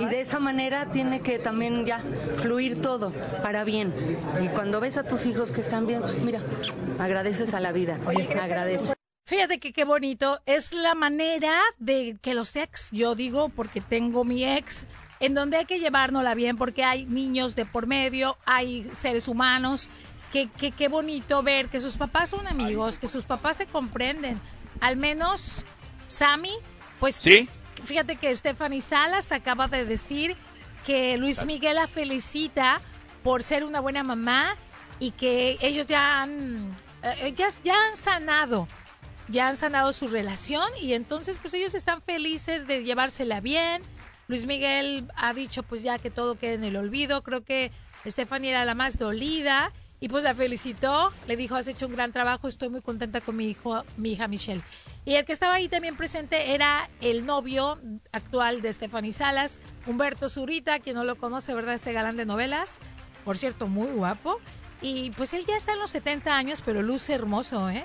[0.00, 2.02] Y de esa manera tiene que también ya
[2.38, 3.92] fluir todo para bien.
[4.42, 6.40] Y cuando ves a tus hijos que están bien, pues mira,
[6.98, 7.98] agradeces a la vida,
[8.40, 8.92] agradeces.
[9.26, 10.40] Fíjate que qué bonito.
[10.46, 14.84] Es la manera de que los ex, yo digo porque tengo mi ex,
[15.20, 19.88] en donde hay que llevárnosla bien porque hay niños de por medio, hay seres humanos.
[20.32, 24.40] Que, que- qué bonito ver que sus papás son amigos, que sus papás se comprenden.
[24.80, 25.64] Al menos
[26.06, 26.52] Sammy,
[27.00, 27.48] pues Sí.
[27.84, 30.36] fíjate que Stephanie Salas acaba de decir
[30.86, 32.80] que Luis Miguel la felicita
[33.22, 34.54] por ser una buena mamá
[35.00, 36.70] y que ellos ya han,
[37.02, 38.66] eh, ya, ya han sanado,
[39.28, 43.82] ya han sanado su relación y entonces pues ellos están felices de llevársela bien.
[44.28, 47.70] Luis Miguel ha dicho pues ya que todo quede en el olvido, creo que
[48.06, 52.12] Stephanie era la más dolida y pues la felicitó, le dijo has hecho un gran
[52.12, 54.62] trabajo, estoy muy contenta con mi hijo, mi hija Michelle.
[55.04, 57.78] Y el que estaba ahí también presente era el novio
[58.12, 61.74] actual de Stephanie Salas, Humberto Zurita, quien no lo conoce, ¿verdad?
[61.74, 62.78] Este galán de novelas,
[63.24, 64.38] por cierto, muy guapo.
[64.80, 67.84] Y pues él ya está en los 70 años, pero luce hermoso, ¿eh?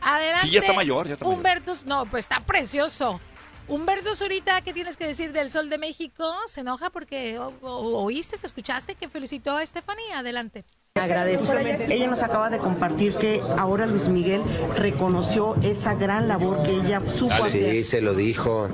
[0.00, 0.46] Adelante.
[0.48, 1.36] Sí, ya está mayor, ya está mayor.
[1.38, 3.20] Humberto, no, pues está precioso.
[3.68, 6.34] Humberto Zurita, ¿qué tienes que decir del Sol de México?
[6.48, 10.12] ¿Se enoja porque o- o- oíste, escuchaste que felicitó a Stephanie?
[10.14, 10.64] Adelante.
[11.00, 11.86] Agradece.
[11.88, 14.42] Ella nos acaba de compartir que ahora Luis Miguel
[14.76, 17.72] reconoció esa gran labor que ella supo hacer.
[17.72, 18.68] Sí, se lo dijo.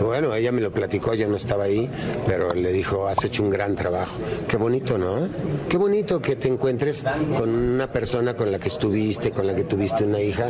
[0.00, 1.90] Bueno, ella me lo platicó, yo no estaba ahí,
[2.26, 4.16] pero le dijo, has hecho un gran trabajo.
[4.48, 5.28] Qué bonito, ¿no?
[5.68, 7.04] Qué bonito que te encuentres
[7.36, 10.48] con una persona con la que estuviste, con la que tuviste una hija,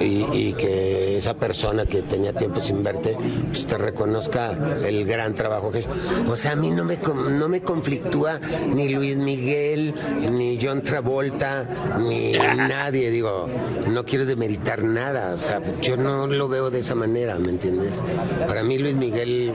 [0.00, 5.36] y, y que esa persona que tenía tiempo sin verte, pues te reconozca el gran
[5.36, 5.84] trabajo que.
[6.28, 6.98] O sea, a mí no me,
[7.38, 8.40] no me conflictúa
[8.74, 9.94] ni Luis Miguel,
[10.40, 13.10] ni John Travolta, ni nadie.
[13.10, 13.46] Digo,
[13.86, 15.34] no quiero demeritar nada.
[15.34, 18.02] O sea, yo no lo veo de esa manera, ¿me entiendes?
[18.46, 19.54] Para mí Luis Miguel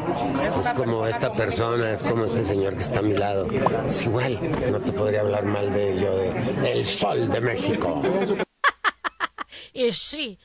[0.62, 3.48] es como esta persona, es como este señor que está a mi lado.
[3.84, 4.40] Es igual,
[4.72, 8.02] no te podría hablar mal de yo, de El Sol de México.
[9.78, 10.40] Y sí,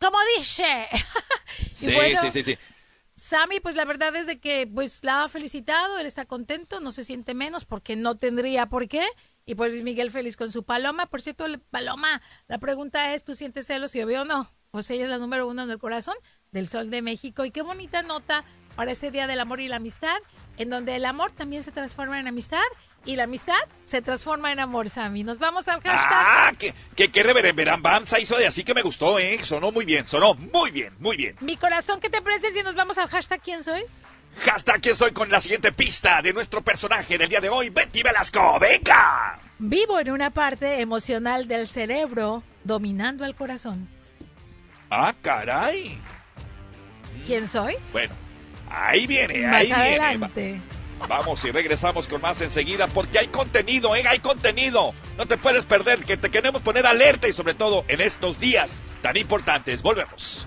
[0.00, 0.86] como dice.
[1.70, 2.58] Sí, bueno, sí, sí, sí.
[3.34, 6.92] Sammy, pues la verdad es de que pues la ha felicitado, él está contento, no
[6.92, 9.04] se siente menos porque no tendría por qué.
[9.44, 11.06] Y pues Miguel feliz con su paloma.
[11.06, 14.48] Por cierto, Paloma, la pregunta es, ¿tú sientes celos si obvio o no?
[14.70, 16.14] Pues ella es la número uno en el corazón
[16.52, 17.44] del Sol de México.
[17.44, 18.44] Y qué bonita nota
[18.76, 20.16] para este Día del Amor y la Amistad,
[20.56, 22.62] en donde el amor también se transforma en amistad
[23.04, 25.24] y la amistad se transforma en amor, Sammy.
[25.24, 26.08] Nos vamos al hashtag.
[26.10, 29.38] Ah, que, que, que reverenverambanza hizo de así que me gustó, ¿eh?
[29.42, 31.36] Sonó muy bien, sonó muy bien, muy bien.
[31.40, 33.82] Mi corazón, ¿qué te parece si nos vamos al hashtag quién soy?
[34.44, 38.02] Hashtag que soy con la siguiente pista de nuestro personaje del día de hoy, Betty
[38.02, 38.58] Velasco.
[38.58, 39.38] ¡Venga!
[39.58, 43.88] Vivo en una parte emocional del cerebro dominando al corazón.
[44.90, 45.98] Ah, caray.
[47.26, 47.76] ¿Quién soy?
[47.92, 48.14] Bueno,
[48.68, 50.60] ahí viene, Más ahí viene.
[51.08, 54.04] Vamos y regresamos con más enseguida porque hay contenido, ¿eh?
[54.08, 54.94] Hay contenido.
[55.18, 58.84] No te puedes perder, que te queremos poner alerta y sobre todo en estos días
[59.02, 59.82] tan importantes.
[59.82, 60.46] Volvemos.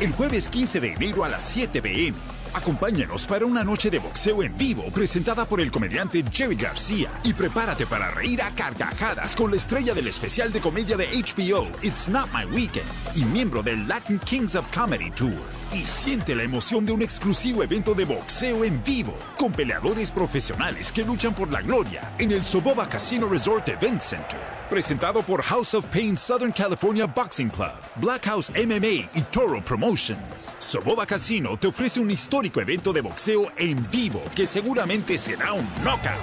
[0.00, 2.18] El jueves 15 de enero a las 7 pm,
[2.54, 7.32] acompáñanos para una noche de boxeo en vivo presentada por el comediante Jerry García y
[7.32, 12.08] prepárate para reír a carcajadas con la estrella del especial de comedia de HBO It's
[12.08, 15.58] Not My Weekend y miembro del Latin Kings of Comedy Tour.
[15.72, 20.90] Y siente la emoción de un exclusivo evento de boxeo en vivo con peleadores profesionales
[20.92, 24.57] que luchan por la gloria en el Soboba Casino Resort Event Center.
[24.68, 30.54] Presentado por House of Pain Southern California Boxing Club, Black House MMA y Toro Promotions.
[30.58, 35.66] Soboba Casino te ofrece un histórico evento de boxeo en vivo que seguramente será un
[35.82, 36.20] knockout.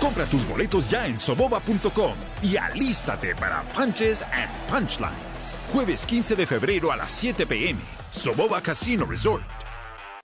[0.00, 5.58] Compra tus boletos ya en soboba.com y alístate para Punches and Punchlines.
[5.72, 7.80] Jueves 15 de febrero a las 7 pm.
[8.12, 9.57] Soboba Casino Resort.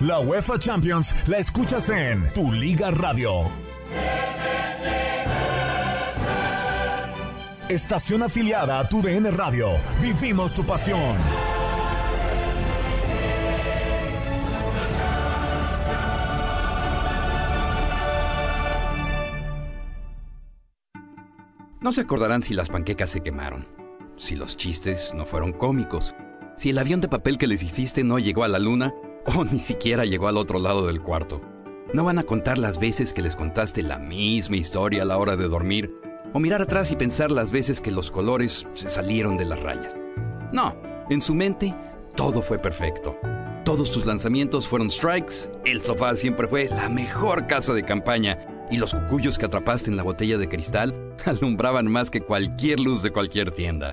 [0.00, 3.50] La UEFA Champions la escuchas en Tu Liga Radio.
[7.68, 9.68] Estación afiliada a Tu DN Radio.
[10.00, 11.18] Vivimos tu pasión.
[21.82, 23.68] No se acordarán si las panquecas se quemaron,
[24.16, 26.14] si los chistes no fueron cómicos,
[26.56, 28.94] si el avión de papel que les hiciste no llegó a la luna
[29.36, 31.40] o ni siquiera llegó al otro lado del cuarto.
[31.92, 35.36] No van a contar las veces que les contaste la misma historia a la hora
[35.36, 35.92] de dormir
[36.32, 39.96] o mirar atrás y pensar las veces que los colores se salieron de las rayas.
[40.52, 40.76] No,
[41.08, 41.74] en su mente
[42.14, 43.16] todo fue perfecto.
[43.64, 48.76] Todos tus lanzamientos fueron strikes, el sofá siempre fue la mejor casa de campaña y
[48.76, 53.10] los cucuyos que atrapaste en la botella de cristal alumbraban más que cualquier luz de
[53.10, 53.92] cualquier tienda.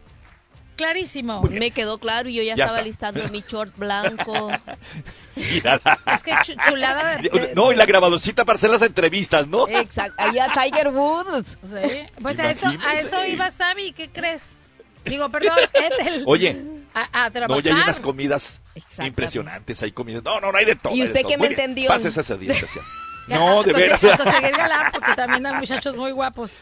[0.76, 1.40] Clarísimo.
[1.42, 2.88] Me quedó claro y yo ya, Ya estaba está.
[2.88, 4.50] listando mi short blanco.
[5.36, 9.66] Es que chu- chulada de, de- No, y la grabadorcita para hacer las entrevistas, ¿no?
[9.68, 10.14] Exacto.
[10.22, 11.58] Allá Tiger Woods.
[11.64, 12.06] Sí.
[12.22, 14.56] Pues a eso, a eso iba Sammy, ¿qué crees?
[15.04, 16.22] Digo, perdón, Ethel.
[16.26, 16.56] Oye,
[16.94, 17.48] A, a trabajar.
[17.56, 18.62] No, ya hay unas comidas
[19.04, 20.22] impresionantes, hay comidas.
[20.22, 20.94] No, no, no hay de todo.
[20.94, 21.88] ¿Y usted Muy me bien, entendió?
[21.88, 22.84] Pases especial.
[23.28, 24.00] No, de veras.
[24.00, 26.52] conseguir galán, porque también hay muchachos muy guapos.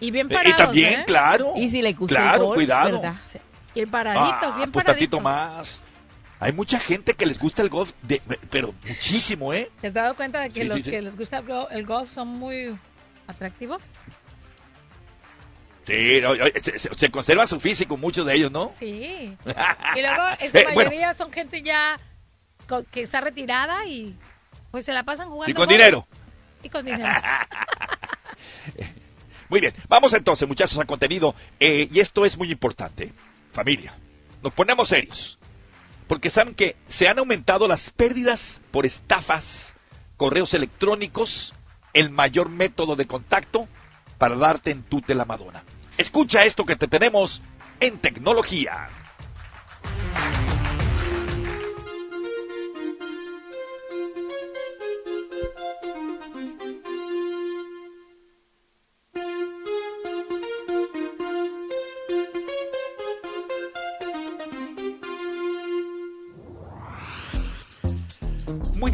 [0.00, 1.04] Y bien Y parados, también, ¿eh?
[1.06, 1.52] claro.
[1.56, 3.00] Y si le gusta Claro, el golf, cuidado.
[3.00, 3.14] ¿verdad?
[3.74, 4.86] Bien paraditos, Ah, bien pues paraditos.
[4.86, 5.82] tantito más.
[6.40, 8.20] Hay mucha gente que les gusta el golf, de-
[8.50, 9.70] pero muchísimo, ¿eh?
[9.80, 10.90] ¿Te has dado cuenta de que Sí, los sí, sí.
[10.90, 12.76] que les gusta el go- el golf son muy
[13.26, 13.82] atractivos?
[15.86, 18.72] Sí, no, se, se- se conserva su físico, muchos de ellos, ¿no?
[18.78, 19.36] Sí.
[19.96, 20.76] Y luego, en su Eh, bueno.
[20.90, 21.98] mayoría son gente ya
[22.90, 24.16] que está retirada y
[24.70, 25.50] pues se la pasan jugando.
[25.50, 25.70] Y con golf.
[25.78, 26.06] dinero.
[26.62, 27.04] Y con dinero.
[29.54, 31.32] Muy bien, vamos entonces, muchachos, a contenido.
[31.60, 33.12] Eh, y esto es muy importante.
[33.52, 33.94] Familia,
[34.42, 35.38] nos ponemos serios.
[36.08, 39.76] Porque saben que se han aumentado las pérdidas por estafas,
[40.16, 41.54] correos electrónicos,
[41.92, 43.68] el mayor método de contacto
[44.18, 45.62] para darte en tute la Madonna.
[45.98, 47.40] Escucha esto que te tenemos
[47.78, 48.88] en tecnología.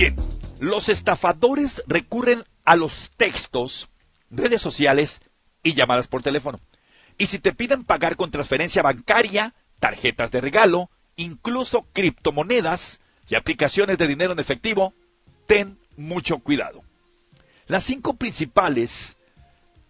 [0.00, 0.16] Bien,
[0.60, 3.90] los estafadores recurren a los textos,
[4.30, 5.20] redes sociales
[5.62, 6.58] y llamadas por teléfono.
[7.18, 13.98] Y si te piden pagar con transferencia bancaria, tarjetas de regalo, incluso criptomonedas y aplicaciones
[13.98, 14.94] de dinero en efectivo,
[15.46, 16.82] ten mucho cuidado.
[17.66, 19.18] Las cinco principales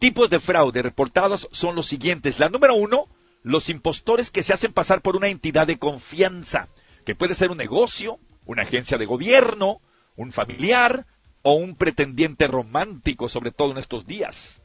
[0.01, 2.41] tipos de fraude reportados son los siguientes.
[2.41, 3.07] La número uno,
[3.45, 6.67] los impostores que se hacen pasar por una entidad de confianza,
[7.07, 9.81] que puede ser un negocio, una agencia de gobierno,
[10.21, 11.07] un familiar
[11.41, 14.63] o un pretendiente romántico, sobre todo en estos días.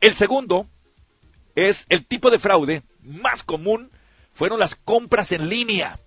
[0.00, 0.68] El segundo
[1.56, 3.90] es el tipo de fraude más común,
[4.32, 5.98] fueron las compras en línea.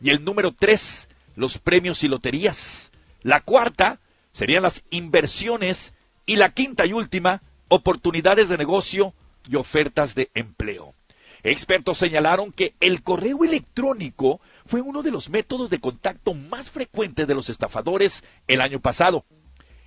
[0.00, 2.92] Y el número tres, los premios y loterías.
[3.22, 3.98] La cuarta
[4.30, 5.94] serían las inversiones.
[6.24, 9.12] Y la quinta y última, oportunidades de negocio
[9.48, 10.94] y ofertas de empleo.
[11.42, 17.26] Expertos señalaron que el correo electrónico fue uno de los métodos de contacto más frecuentes
[17.26, 19.24] de los estafadores el año pasado.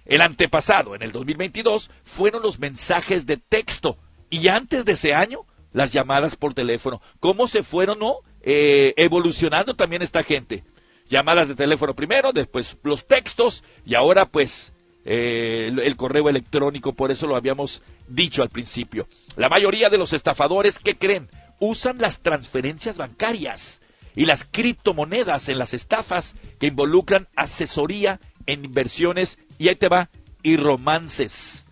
[0.06, 3.98] El antepasado, en el 2022, fueron los mensajes de texto.
[4.30, 7.02] Y antes de ese año, las llamadas por teléfono.
[7.20, 8.20] ¿Cómo se fueron no?
[8.42, 10.64] Eh, evolucionando también esta gente?
[11.08, 14.74] Llamadas de teléfono primero, después los textos y ahora pues
[15.06, 19.08] eh, el, el correo electrónico, por eso lo habíamos dicho al principio.
[19.36, 21.30] La mayoría de los estafadores, ¿qué creen?
[21.60, 23.82] Usan las transferencias bancarias
[24.16, 30.10] y las criptomonedas en las estafas que involucran asesoría en inversiones y ahí te va,
[30.44, 31.68] y romances.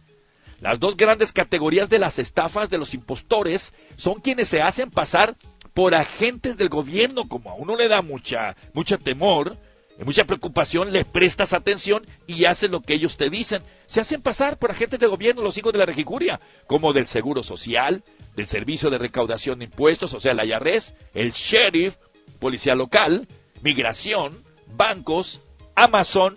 [0.60, 5.36] Las dos grandes categorías de las estafas de los impostores son quienes se hacen pasar
[5.74, 9.56] por agentes del gobierno, como a uno le da mucha, mucha temor,
[10.00, 13.64] y mucha preocupación, le prestas atención y haces lo que ellos te dicen.
[13.88, 17.42] Se hacen pasar por agentes de gobierno los hijos de la regicuria, como del Seguro
[17.42, 18.04] Social,
[18.36, 21.98] del Servicio de Recaudación de Impuestos, o sea, la IARES, el Sheriff,
[22.40, 23.28] Policía Local,
[23.62, 24.44] Migración,
[24.76, 25.42] bancos,
[25.76, 26.36] Amazon,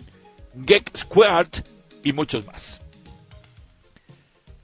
[0.65, 1.63] Get Squared
[2.03, 2.81] y muchos más.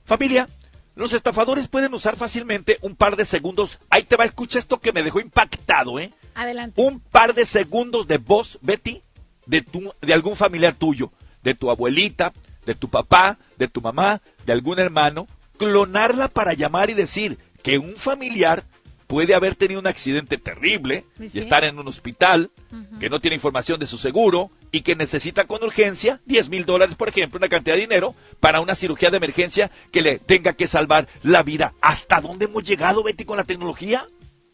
[0.04, 0.48] Familia,
[0.94, 3.78] los estafadores pueden usar fácilmente un par de segundos.
[3.90, 6.12] Ahí te va, escucha esto que me dejó impactado, ¿eh?
[6.34, 6.80] Adelante.
[6.80, 9.02] Un par de segundos de voz, Betty,
[9.46, 11.12] de, tu, de algún familiar tuyo,
[11.42, 12.32] de tu abuelita,
[12.66, 17.78] de tu papá, de tu mamá, de algún hermano, clonarla para llamar y decir que
[17.78, 18.64] un familiar
[19.08, 21.30] puede haber tenido un accidente terrible Sí.
[21.34, 22.52] y estar en un hospital,
[23.00, 26.94] que no tiene información de su seguro y que necesita con urgencia 10 mil dólares,
[26.94, 30.68] por ejemplo, una cantidad de dinero para una cirugía de emergencia que le tenga que
[30.68, 31.72] salvar la vida.
[31.80, 34.06] ¿Hasta dónde hemos llegado, Betty, con la tecnología?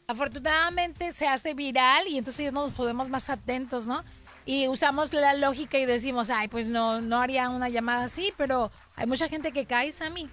[0.07, 4.05] Afortunadamente se hace viral y entonces nos podemos más atentos, ¿no?
[4.47, 8.71] Y usamos la lógica y decimos, ay, pues no, no haría una llamada así, pero
[8.95, 10.29] hay mucha gente que cae, Sammy.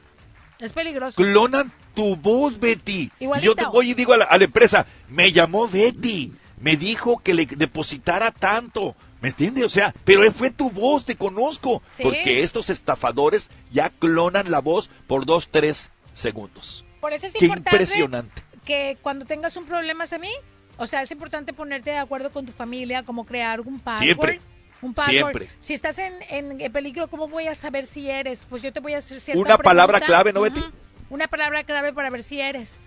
[0.61, 1.15] Es peligroso.
[1.15, 3.11] Clonan tu voz, Betty.
[3.19, 3.45] Y Igualito.
[3.45, 7.17] yo te voy y digo a la, a la empresa, me llamó Betty, me dijo
[7.23, 8.95] que le depositara tanto.
[9.21, 9.65] ¿Me entiendes?
[9.65, 11.83] O sea, pero fue tu voz, te conozco.
[11.91, 12.03] Sí.
[12.03, 16.85] Porque estos estafadores ya clonan la voz por dos, tres segundos.
[16.99, 18.41] Por eso es Qué importante impresionante.
[18.65, 20.31] que cuando tengas un problema, Sammy,
[20.77, 24.03] o sea, es importante ponerte de acuerdo con tu familia, como crear un password.
[24.05, 24.41] Siempre.
[24.81, 25.13] Un password.
[25.15, 25.49] Siempre.
[25.59, 28.45] Si estás en, en- peligro, ¿cómo voy a saber si eres?
[28.49, 30.61] Pues yo te voy a hacer cierta Una palabra clave, ¿no, Betty?
[31.09, 32.77] Una palabra clave para ver si eres.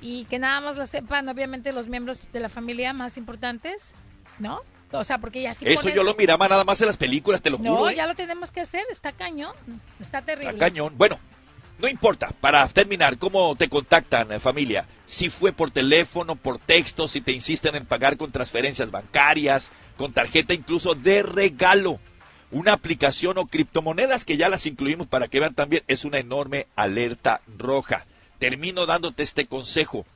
[0.00, 3.92] Y que nada más la sepan, obviamente, los miembros de la familia más importantes,
[4.38, 4.60] ¿no?
[4.92, 7.40] O sea, porque ya si Eso pones- yo lo miraba nada más en las películas,
[7.40, 7.90] te lo No, juro.
[7.90, 7.94] ¿eh?
[7.96, 9.52] ya lo tenemos que hacer, está cañón,
[10.00, 10.52] está terrible.
[10.52, 10.94] Está cañón.
[10.96, 11.18] Bueno,
[11.76, 14.86] No importa, para terminar, ¿cómo te contactan, eh, familia?
[15.06, 20.12] Si fue por teléfono, por texto, si te insisten en pagar con transferencias bancarias, con
[20.12, 22.00] tarjeta incluso de regalo.
[22.50, 26.68] Una aplicación o criptomonedas que ya las incluimos para que vean también, es una enorme
[26.76, 28.06] alerta roja.
[28.38, 30.06] Termino dándote este consejo.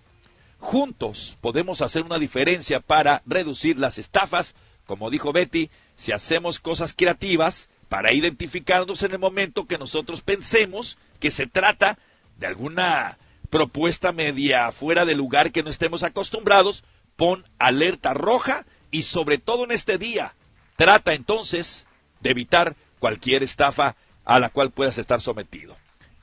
[0.60, 4.54] Juntos podemos hacer una diferencia para reducir las estafas,
[4.86, 10.98] como dijo Betty, si hacemos cosas creativas para identificarnos en el momento que nosotros pensemos
[11.20, 11.98] que se trata
[12.38, 13.18] de alguna
[13.50, 16.84] propuesta media fuera de lugar que no estemos acostumbrados,
[17.16, 20.34] pon alerta roja y sobre todo en este día,
[20.76, 21.86] trata entonces
[22.20, 25.76] de evitar cualquier estafa a la cual puedas estar sometido.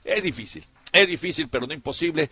[0.03, 2.30] Es difícil, es difícil, pero no imposible.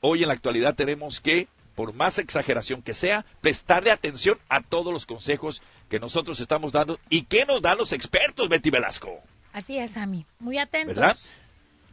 [0.00, 4.92] Hoy en la actualidad tenemos que, por más exageración que sea, prestarle atención a todos
[4.92, 9.20] los consejos que nosotros estamos dando y que nos dan los expertos, Betty Velasco.
[9.52, 10.24] Así es, Ami.
[10.38, 10.94] Muy atentos.
[10.94, 11.16] ¿Verdad?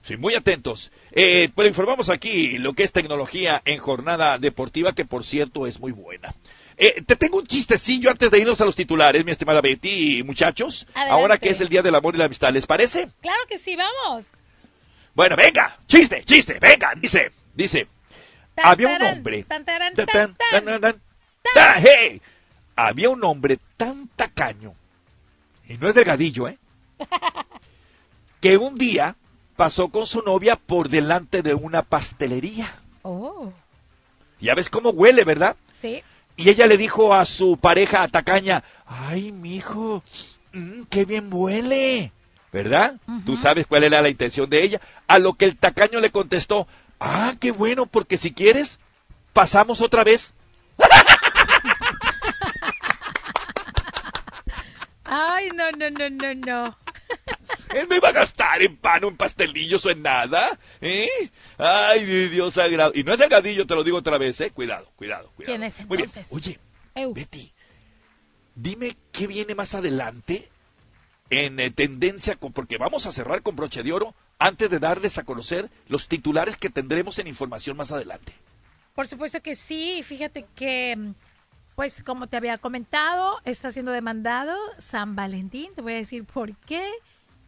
[0.02, 0.92] Sí, muy atentos.
[1.12, 5.82] Eh, pues informamos aquí lo que es tecnología en jornada deportiva, que por cierto es
[5.82, 6.34] muy buena.
[6.80, 10.86] Eh, te tengo un chistecillo antes de irnos a los titulares, mi estimada Betty, muchachos.
[10.94, 11.12] Adelante.
[11.12, 13.10] Ahora que es el Día del Amor y la Amistad, ¿les parece?
[13.22, 14.28] Claro que sí, vamos.
[15.16, 17.88] Bueno, venga, chiste, chiste, venga, dice, dice.
[18.54, 19.44] Tan, había un hombre.
[19.44, 21.02] tan, tarán, tan, tan, tan, tan, tan,
[21.54, 22.22] tan, hey.
[22.76, 24.76] Había un hombre tan tacaño,
[25.68, 26.60] y no es delgadillo, ¿eh?
[28.40, 29.16] que un día
[29.56, 32.72] pasó con su novia por delante de una pastelería.
[33.02, 33.52] Oh,
[34.40, 35.56] Ya ves cómo huele, ¿verdad?
[35.72, 36.04] sí.
[36.38, 40.04] Y ella le dijo a su pareja tacaña, ay, mijo,
[40.54, 42.12] mm, qué bien huele,
[42.54, 42.98] ¿verdad?
[43.26, 44.80] Tú sabes cuál era la intención de ella.
[45.08, 46.68] A lo que el tacaño le contestó,
[47.00, 48.80] ah, qué bueno, porque si quieres,
[49.34, 50.36] pasamos otra vez.
[55.06, 56.78] Ay, no, no, no, no, no.
[57.76, 61.10] Él me va a gastar en pan o en pastelillos o en nada, ¿eh?
[61.58, 62.92] Ay, Dios sagrado.
[62.96, 64.52] Y no es delgadillo, te lo digo otra vez, ¿eh?
[64.52, 65.58] Cuidado, cuidado, cuidado.
[65.58, 66.10] ¿Quién es Muy bien.
[66.30, 66.60] Oye,
[66.96, 67.14] Eu.
[67.14, 67.52] Betty,
[68.56, 70.50] dime qué viene más adelante
[71.30, 75.18] en eh, tendencia, con, porque vamos a cerrar con broche de oro antes de darles
[75.18, 78.34] a conocer los titulares que tendremos en información más adelante.
[78.94, 80.02] Por supuesto que sí.
[80.04, 81.14] Fíjate que, mm,
[81.76, 85.72] pues como te había comentado, está siendo demandado San Valentín.
[85.76, 86.84] Te voy a decir por qué.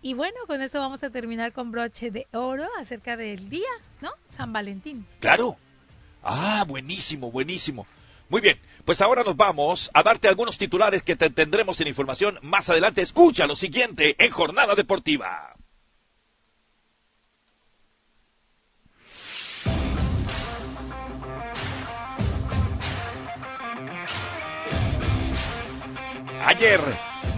[0.02, 3.70] Y bueno, con eso vamos a terminar con broche de oro acerca del día,
[4.02, 4.12] ¿no?
[4.30, 5.06] San Valentín.
[5.20, 5.58] Claro.
[6.24, 7.86] Ah, buenísimo, buenísimo.
[8.30, 12.40] Muy bien, pues ahora nos vamos a darte algunos titulares que te tendremos en información
[12.44, 13.02] más adelante.
[13.02, 15.56] Escucha lo siguiente en Jornada Deportiva.
[26.46, 26.80] Ayer,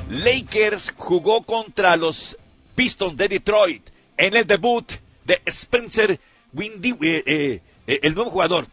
[0.10, 2.38] Lakers jugó contra los
[2.76, 4.92] Pistons de Detroit en el debut
[5.26, 6.20] de Spencer
[6.54, 8.68] Windy, eh, eh, eh, el nuevo jugador.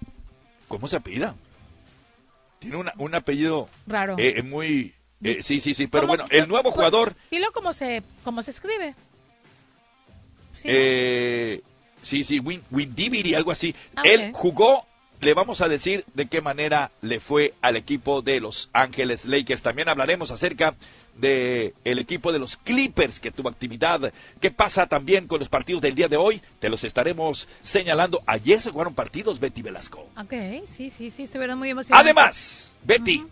[0.69, 1.35] ¿Cómo se apellida?
[2.59, 4.17] Tiene una- un apellido Raro.
[4.19, 4.93] eh, muy...
[5.41, 7.15] sí, sí, sí, pero ¿Cómo- bueno, el nuevo pues, jugador...
[7.31, 8.95] Dilo cómo se, cómo se escribe.
[10.55, 11.61] Sí, Eh,
[12.03, 13.75] sí, sí, Win, Windiviri, algo así.
[13.95, 14.87] Ah, Él jugó,
[15.21, 19.63] le vamos a decir de qué manera le fue al equipo de Los Ángeles Lakers.
[19.63, 20.75] También hablaremos acerca
[21.19, 24.13] de el equipo de los Clippers que tuvo actividad.
[24.41, 26.41] ¿Qué pasa también con los partidos del día de hoy?
[26.61, 28.23] Te los estaremos señalando.
[28.27, 30.09] Ayer se jugaron partidos, Betty Velasco.
[30.17, 30.33] Ok,
[30.67, 32.05] sí, sí, sí, estuvieron muy emocionados.
[32.05, 33.25] Además, Betty,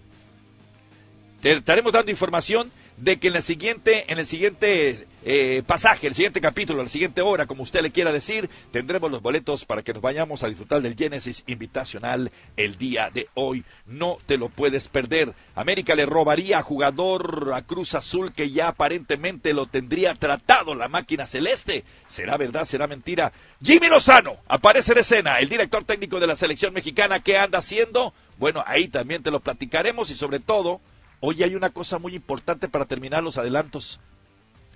[1.40, 6.14] te estaremos dando información de que en, la siguiente, en el siguiente eh, pasaje, el
[6.14, 9.92] siguiente capítulo, la siguiente hora, como usted le quiera decir, tendremos los boletos para que
[9.92, 13.64] nos vayamos a disfrutar del Genesis Invitacional el día de hoy.
[13.86, 15.34] No te lo puedes perder.
[15.54, 20.88] América le robaría a jugador a Cruz Azul que ya aparentemente lo tendría tratado la
[20.88, 21.84] máquina celeste.
[22.06, 22.64] ¿Será verdad?
[22.64, 23.32] ¿Será mentira?
[23.62, 27.20] Jimmy Lozano aparece en escena, el director técnico de la selección mexicana.
[27.20, 28.14] ¿Qué anda haciendo?
[28.38, 30.80] Bueno, ahí también te lo platicaremos y sobre todo,
[31.20, 34.00] hoy hay una cosa muy importante para terminar los adelantos.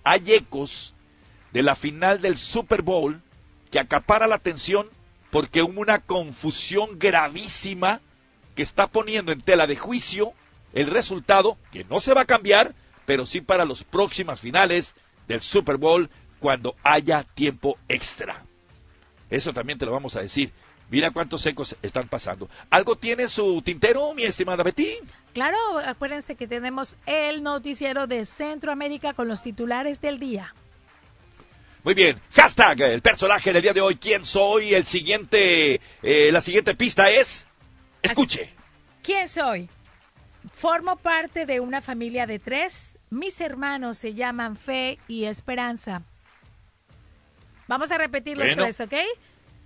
[0.05, 0.95] Hay ecos
[1.53, 3.21] de la final del Super Bowl
[3.71, 4.89] que acapara la atención
[5.31, 8.01] porque hubo una confusión gravísima
[8.55, 10.33] que está poniendo en tela de juicio
[10.73, 12.75] el resultado, que no se va a cambiar,
[13.07, 14.95] pero sí para las próximas finales
[15.29, 18.45] del Super Bowl cuando haya tiempo extra.
[19.31, 20.53] Eso también te lo vamos a decir.
[20.91, 22.49] Mira cuántos ecos están pasando.
[22.69, 24.89] ¿Algo tiene su tintero, mi estimada Betty?
[25.33, 30.55] Claro, acuérdense que tenemos el noticiero de Centroamérica con los titulares del día.
[31.85, 32.21] Muy bien.
[32.35, 33.97] Hashtag, el personaje del día de hoy.
[33.97, 34.75] ¿Quién soy?
[34.75, 37.47] El siguiente, eh, la siguiente pista es...
[38.03, 38.53] Escuche.
[39.03, 39.69] ¿Quién soy?
[40.53, 42.99] Formo parte de una familia de tres.
[43.11, 46.03] Mis hermanos se llaman Fe y Esperanza.
[47.69, 48.65] Vamos a repetir los Bueno.
[48.65, 48.95] tres, ¿ok?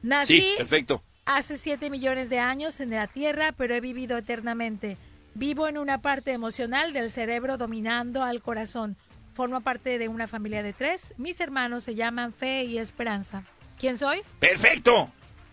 [0.03, 1.03] Nací Sí, perfecto.
[1.27, 4.97] Hace 7 millones de años en la Tierra, pero he vivido eternamente.
[5.35, 8.97] Vivo en una parte emocional del cerebro dominando al corazón.
[9.35, 11.13] Formo parte de una familia de tres.
[11.17, 13.43] Mis hermanos se llaman Fe y Esperanza.
[13.79, 14.23] ¿Quién soy?
[14.39, 15.11] Perfecto.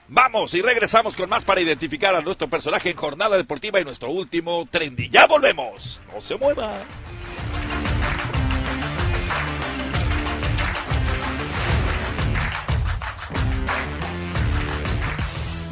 [0.07, 4.11] Vamos y regresamos con más para identificar a nuestro personaje en Jornada Deportiva y nuestro
[4.11, 5.09] último trendy.
[5.09, 6.01] Ya volvemos.
[6.13, 6.77] No se mueva.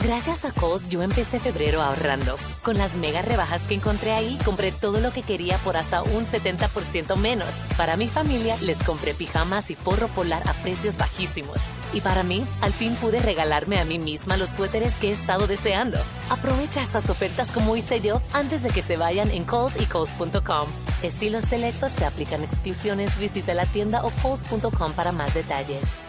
[0.04, 2.38] Gracias a Kohl's yo empecé febrero ahorrando.
[2.64, 6.26] Con las mega rebajas que encontré ahí, compré todo lo que quería por hasta un
[6.26, 7.50] 70% menos.
[7.76, 11.58] Para mi familia, les compré pijamas y forro polar a precios bajísimos.
[11.92, 15.48] Y para mí, al fin pude regalarme a mí misma los suéteres que he estado
[15.48, 15.98] deseando.
[16.30, 20.68] Aprovecha estas ofertas como hice yo antes de que se vayan en Kohl's y Kohl's.com.
[21.04, 23.18] Estilos selectos se aplican exclusiones.
[23.20, 26.09] Visita la tienda o Kohl's.com para más detalles.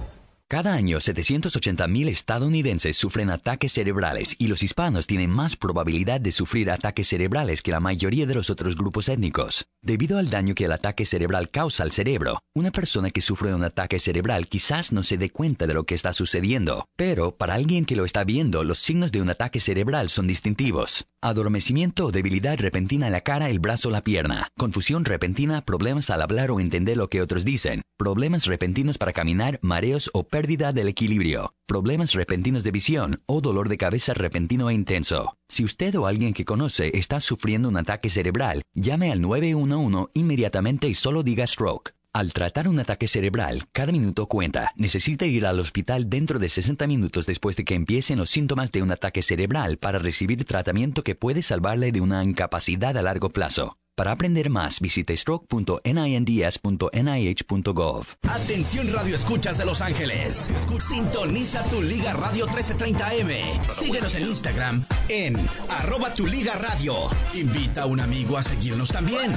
[0.51, 6.69] Cada año, 780.000 estadounidenses sufren ataques cerebrales y los hispanos tienen más probabilidad de sufrir
[6.69, 9.65] ataques cerebrales que la mayoría de los otros grupos étnicos.
[9.81, 13.63] Debido al daño que el ataque cerebral causa al cerebro, una persona que sufre un
[13.63, 17.85] ataque cerebral quizás no se dé cuenta de lo que está sucediendo, pero para alguien
[17.85, 21.05] que lo está viendo, los signos de un ataque cerebral son distintivos.
[21.21, 24.49] Adormecimiento o debilidad repentina en la cara, el brazo o la pierna.
[24.57, 27.83] Confusión repentina, problemas al hablar o entender lo que otros dicen.
[27.97, 31.53] Problemas repentinos para caminar, mareos o pérdida del equilibrio.
[31.67, 35.37] Problemas repentinos de visión o dolor de cabeza repentino e intenso.
[35.47, 40.87] Si usted o alguien que conoce está sufriendo un ataque cerebral, llame al 911 inmediatamente
[40.87, 41.93] y solo diga stroke.
[42.11, 44.71] Al tratar un ataque cerebral, cada minuto cuenta.
[44.77, 48.81] Necesita ir al hospital dentro de 60 minutos después de que empiecen los síntomas de
[48.81, 53.77] un ataque cerebral para recibir tratamiento que puede salvarle de una incapacidad a largo plazo.
[53.95, 58.05] Para aprender más, visite stroke.ninds.nih.gov.
[58.29, 60.49] Atención Radio Escuchas de Los Ángeles.
[60.79, 63.61] Sintoniza tu Liga Radio 1330M.
[63.67, 65.35] Síguenos en Instagram en
[65.69, 66.93] arroba tu Liga Radio.
[67.33, 69.33] Invita a un amigo a seguirnos también.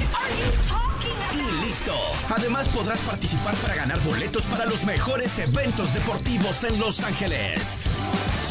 [1.35, 1.93] Y listo.
[2.29, 7.91] Además podrás participar para ganar boletos para los mejores eventos deportivos en Los Ángeles.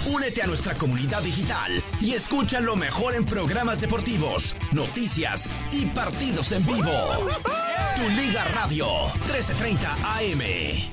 [0.06, 6.51] Únete a nuestra comunidad digital y escucha lo mejor en programas deportivos, noticias y partidos
[6.51, 6.91] en vivo.
[7.95, 8.86] Tu Liga Radio
[9.28, 10.93] 1330 AM.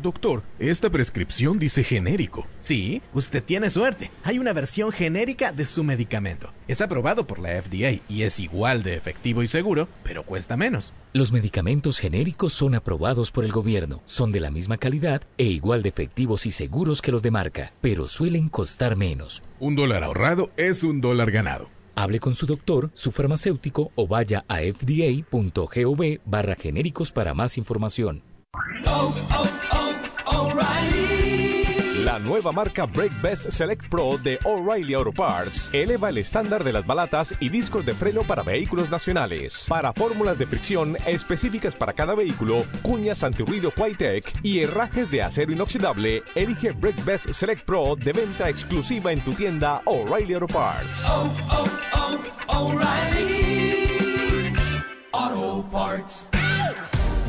[0.00, 2.46] Doctor, esta prescripción dice genérico.
[2.58, 4.10] Sí, usted tiene suerte.
[4.22, 6.52] Hay una versión genérica de su medicamento.
[6.68, 10.94] Es aprobado por la FDA y es igual de efectivo y seguro, pero cuesta menos.
[11.12, 15.82] Los medicamentos genéricos son aprobados por el gobierno, son de la misma calidad e igual
[15.82, 19.42] de efectivos y seguros que los de marca, pero suelen costar menos.
[19.60, 21.68] Un dólar ahorrado es un dólar ganado.
[21.94, 28.22] Hable con su doctor, su farmacéutico o vaya a fda.gov barra genéricos para más información.
[32.04, 36.72] La nueva marca Brake Best Select Pro de O'Reilly Auto Parts eleva el estándar de
[36.72, 39.64] las balatas y discos de freno para vehículos nacionales.
[39.68, 45.52] Para fórmulas de fricción específicas para cada vehículo, cuñas antirruido Tech y herrajes de acero
[45.52, 51.06] inoxidable, elige Brake Best Select Pro de venta exclusiva en tu tienda O'Reilly Auto Parts.
[55.12, 56.33] Auto Parts.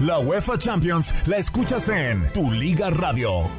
[0.00, 3.50] La UEFA Champions la escuchas en Tu Liga Radio.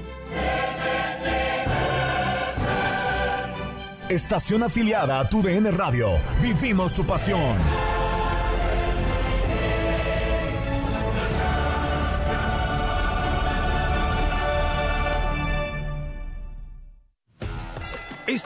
[4.08, 6.10] Estación afiliada a Tu DN Radio.
[6.44, 7.58] Vivimos tu pasión.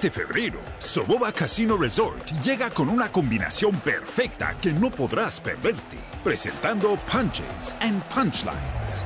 [0.04, 6.97] Este febrero, Soboba Casino Resort llega con una combinación perfecta que no podrás perderte, presentando
[7.06, 9.06] Punches and Punchlines.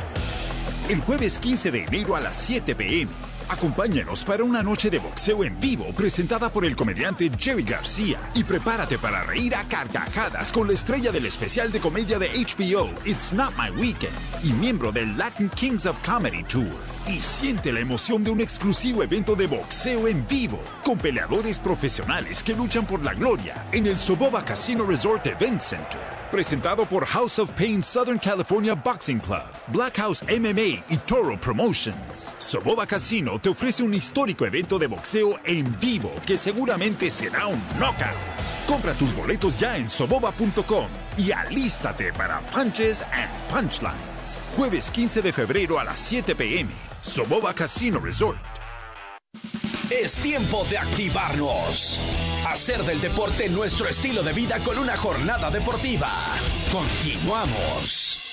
[0.88, 3.12] El jueves 15 de enero a las 7 pm,
[3.50, 8.43] acompáñanos para una noche de boxeo en vivo presentada por el comediante Jerry García y
[8.43, 13.34] prepárate para reír a carcajadas con la estrella del especial de comedia de HBO It's
[13.34, 18.24] Not My Weekend y miembro del Latin Kings of Comedy Tour y siente la emoción
[18.24, 23.14] de un exclusivo evento de boxeo en vivo con peleadores profesionales que luchan por la
[23.14, 26.14] gloria en el Soboba Casino Resort Event Center.
[26.32, 32.34] Presentado por House of Pain Southern California Boxing Club, Black House MMA y Toro Promotions.
[32.40, 37.62] Soboba Casino te ofrece un histórico evento de boxeo en vivo que seguramente será un
[37.80, 38.18] knockout.
[38.68, 44.42] Compra tus boletos ya en soboba.com y alístate para Punches and Punchlines.
[44.58, 46.72] Jueves 15 de febrero a las 7 pm.
[47.02, 48.40] Soboba Casino Resort.
[49.90, 52.00] Es tiempo de activarnos.
[52.48, 56.12] Hacer del deporte nuestro estilo de vida con una jornada deportiva.
[56.72, 58.25] Continuamos.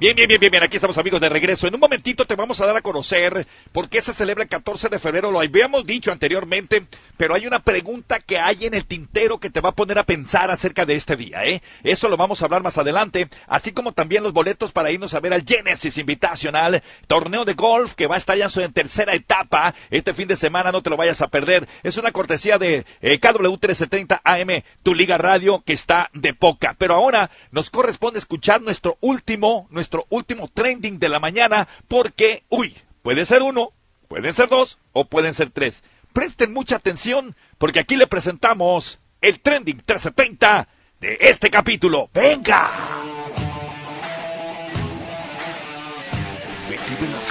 [0.00, 1.66] Bien, bien, bien, bien, bien, aquí estamos amigos de regreso.
[1.66, 4.88] En un momentito te vamos a dar a conocer por qué se celebra el 14
[4.88, 5.30] de febrero.
[5.30, 6.86] Lo habíamos dicho anteriormente,
[7.18, 10.04] pero hay una pregunta que hay en el tintero que te va a poner a
[10.04, 11.60] pensar acerca de este día, ¿eh?
[11.84, 15.20] Eso lo vamos a hablar más adelante, así como también los boletos para irnos a
[15.20, 19.12] ver al Genesis Invitacional, torneo de golf que va a estar ya en su tercera
[19.12, 19.74] etapa.
[19.90, 21.68] Este fin de semana no te lo vayas a perder.
[21.82, 26.74] Es una cortesía de eh, KW 1330 AM, tu liga radio que está de poca.
[26.78, 32.44] Pero ahora nos corresponde escuchar nuestro último, nuestro nuestro último trending de la mañana porque,
[32.48, 33.72] uy, puede ser uno,
[34.06, 35.82] pueden ser dos o pueden ser tres.
[36.12, 40.68] Presten mucha atención porque aquí le presentamos el trending 370
[41.00, 42.08] de este capítulo.
[42.14, 42.70] ¡Venga!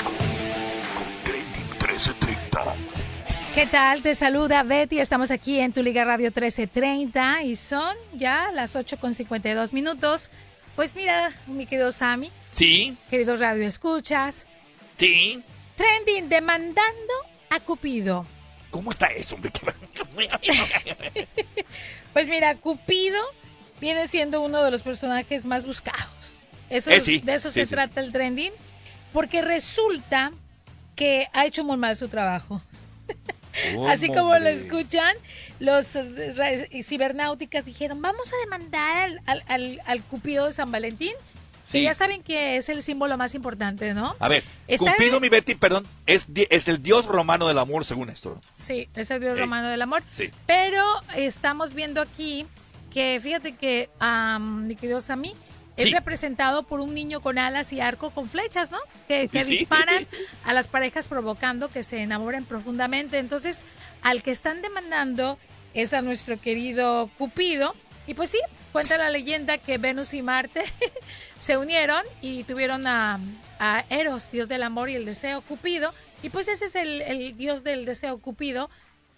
[0.03, 0.15] Con
[1.23, 2.75] Trending 1330.
[3.55, 4.01] ¿Qué tal?
[4.01, 4.99] Te saluda Betty.
[4.99, 10.29] Estamos aquí en tu Liga Radio 1330 y son ya las 8 con 52 minutos.
[10.79, 12.31] Pues mira, mi querido Sammy.
[12.53, 12.95] Sí.
[13.09, 14.47] Queridos Radio Escuchas.
[14.97, 15.43] Sí.
[15.75, 17.13] Trending demandando
[17.49, 18.25] a Cupido.
[18.71, 19.37] ¿Cómo está eso?
[22.13, 23.21] pues mira, Cupido
[23.81, 26.37] viene siendo uno de los personajes más buscados.
[26.69, 28.53] Eso, Eh, de eso se trata el trending.
[29.11, 30.31] Porque resulta
[30.95, 32.61] que ha hecho muy mal su trabajo.
[33.87, 35.15] Así como lo escuchan,
[35.59, 35.87] los
[36.83, 41.13] cibernáuticas dijeron, vamos a demandar al, al, al, al Cupido de San Valentín.
[41.71, 41.83] Que Sí.
[41.83, 44.15] ya saben que es el símbolo más importante, ¿no?
[44.19, 48.09] A ver, Está- Cupido, mi Betty, perdón, es, es el dios romano del amor, según
[48.09, 48.41] esto.
[48.57, 50.01] Sí, es el dios romano del amor.
[50.09, 50.31] Sí.
[50.47, 50.83] Pero
[51.15, 52.47] estamos viendo aquí
[52.91, 55.35] que, fíjate que, am, mi querido Sammy,
[55.79, 55.93] es Sí.
[55.93, 58.79] representado por un niño con alas y arco con flechas, ¿no?
[59.07, 59.57] Que, que Sí.
[59.59, 60.05] disparan
[60.45, 63.17] a las parejas provocando que se enamoren profundamente.
[63.17, 63.61] Entonces,
[64.01, 65.37] al que están demandando
[65.73, 67.75] es a nuestro querido Cupido.
[68.07, 68.39] Y pues sí,
[68.71, 70.63] cuenta la leyenda que Venus y Marte
[71.39, 73.19] se unieron y tuvieron a,
[73.59, 75.93] a Eros, dios del amor y el deseo, Cupido.
[76.23, 78.69] Y pues ese es el, el dios del deseo, Cupido.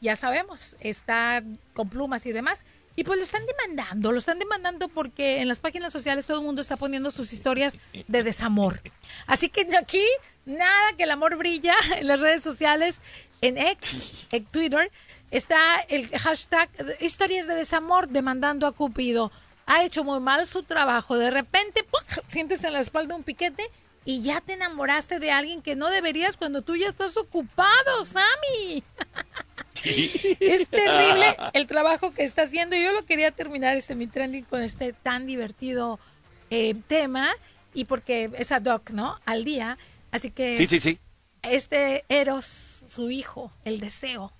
[0.01, 1.43] Ya sabemos, está
[1.73, 2.65] con plumas y demás.
[3.01, 6.45] Y pues lo están demandando, lo están demandando porque en las páginas sociales todo el
[6.45, 7.75] mundo está poniendo sus historias
[8.07, 8.79] de desamor.
[9.25, 10.05] Así que aquí,
[10.45, 13.01] nada que el amor brilla en las redes sociales,
[13.41, 14.91] en X, en Twitter,
[15.31, 19.31] está el hashtag historias de desamor demandando a Cupido.
[19.65, 21.17] Ha hecho muy mal su trabajo.
[21.17, 21.83] De repente,
[22.27, 23.67] sientes en la espalda un piquete
[24.05, 28.83] y ya te enamoraste de alguien que no deberías cuando tú ya estás ocupado, Sammy.
[30.39, 32.75] Es terrible el trabajo que está haciendo.
[32.75, 35.99] Yo lo quería terminar este mi trending con este tan divertido
[36.49, 37.29] eh, tema
[37.73, 39.17] y porque es ad hoc, ¿no?
[39.25, 39.77] Al día.
[40.11, 40.99] Así que Sí, sí, sí.
[41.41, 44.33] este Eros, su hijo, el deseo,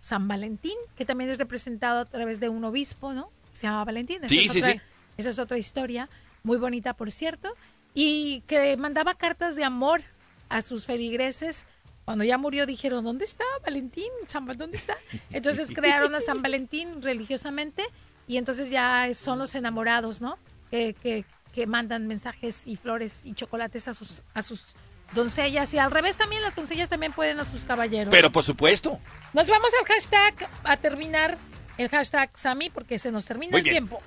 [0.00, 3.30] San Valentín, que también es representado a través de un obispo, ¿no?
[3.52, 4.18] Se llama Valentín.
[4.18, 4.80] Esa Sí, es sí, otra- sí.
[5.16, 6.08] Esa es otra historia,
[6.42, 7.54] muy bonita, por cierto,
[7.94, 10.02] y que mandaba cartas de amor
[10.50, 11.66] a sus feligreses.
[12.06, 14.08] Cuando ya murió dijeron, ¿dónde está Valentín?
[14.26, 14.96] San ¿Dónde está?
[15.32, 17.84] Entonces crearon a San Valentín religiosamente
[18.28, 20.38] y entonces ya son los enamorados, ¿no?
[20.70, 24.74] Que, que, que mandan mensajes y flores y chocolates a sus, a sus
[25.14, 28.12] doncellas y al revés también las doncellas también pueden a sus caballeros.
[28.12, 29.00] Pero por supuesto.
[29.32, 31.36] Nos vamos al hashtag a terminar
[31.76, 33.74] el hashtag Sami porque se nos termina Muy el bien.
[33.74, 34.00] tiempo.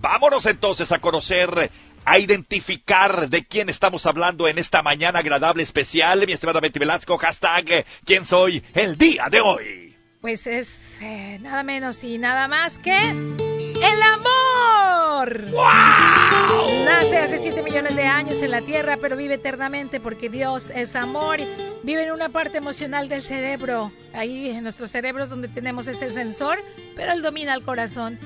[0.00, 1.70] Vámonos entonces a conocer,
[2.04, 6.24] a identificar de quién estamos hablando en esta mañana agradable especial.
[6.26, 9.96] Mi estimada Betty Velasco, hashtag ¿Quién soy el día de hoy?
[10.20, 15.50] Pues es eh, nada menos y nada más que el amor.
[15.50, 16.84] ¡Wow!
[16.84, 20.96] Nace hace 7 millones de años en la Tierra, pero vive eternamente porque Dios es
[20.96, 21.40] amor.
[21.82, 23.92] Vive en una parte emocional del cerebro.
[24.14, 26.58] Ahí en nuestros cerebros donde tenemos ese sensor,
[26.96, 28.18] pero él domina el corazón.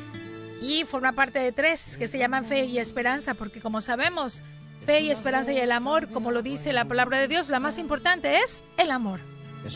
[0.61, 4.43] Y forma parte de tres que se llaman fe y esperanza, porque como sabemos,
[4.87, 7.79] fe y esperanza y el amor, como lo dice la palabra de Dios, la más
[7.79, 9.21] importante es el amor.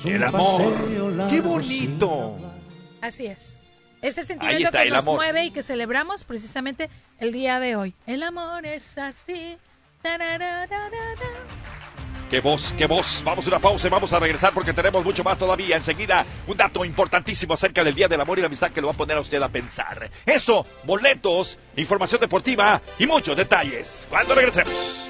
[0.04, 1.28] El amor.
[1.28, 2.36] ¡Qué bonito!
[3.00, 3.62] Así es.
[4.00, 7.94] Este sentimiento que nos mueve y que celebramos precisamente el día de hoy.
[8.06, 9.58] El amor es así.
[12.32, 13.20] ¡Qué voz, qué voz!
[13.26, 15.76] Vamos a una pausa y vamos a regresar porque tenemos mucho más todavía.
[15.76, 18.94] Enseguida, un dato importantísimo acerca del Día del Amor y la Amistad que lo va
[18.94, 20.08] a poner a usted a pensar.
[20.24, 24.06] Eso, boletos, información deportiva y muchos detalles.
[24.08, 25.08] Cuando regresemos.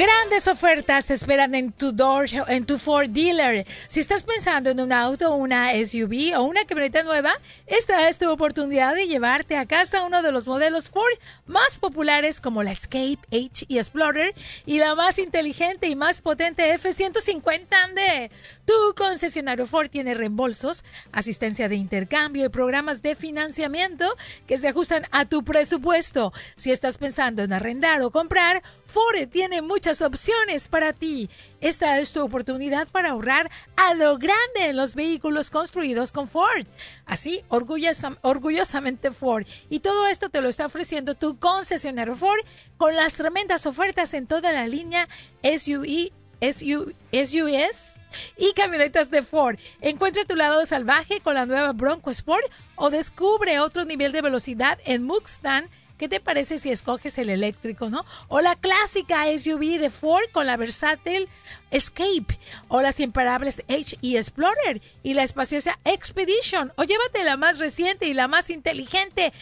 [0.00, 3.66] Grandes ofertas te esperan en tu door, en tu Ford dealer.
[3.86, 7.34] Si estás pensando en un auto, una SUV o una camioneta nueva,
[7.66, 11.12] esta es tu oportunidad de llevarte a casa uno de los modelos Ford
[11.44, 14.34] más populares como la Escape, H y Explorer
[14.64, 18.30] y la más inteligente y más potente F150 Ande.
[18.64, 20.82] Tu concesionario Ford tiene reembolsos,
[21.12, 26.32] asistencia de intercambio y programas de financiamiento que se ajustan a tu presupuesto.
[26.56, 31.30] Si estás pensando en arrendar o comprar, Ford tiene muchas opciones para ti.
[31.60, 36.66] Esta es tu oportunidad para ahorrar a lo grande en los vehículos construidos con Ford.
[37.06, 39.46] Así, orgullosamente Ford.
[39.68, 42.40] Y todo esto te lo está ofreciendo tu concesionario Ford
[42.76, 45.08] con las tremendas ofertas en toda la línea
[45.42, 46.10] SUV,
[46.40, 48.00] SUVs
[48.36, 49.56] y camionetas de Ford.
[49.80, 54.78] Encuentra tu lado salvaje con la nueva Bronco Sport o descubre otro nivel de velocidad
[54.84, 55.68] en Mustang
[56.00, 58.06] ¿Qué te parece si escoges el eléctrico, no?
[58.28, 61.28] O la clásica SUV de Ford con la versátil
[61.70, 62.38] Escape
[62.68, 68.14] o las imparables HE Explorer y la espaciosa Expedition o llévate la más reciente y
[68.14, 69.34] la más inteligente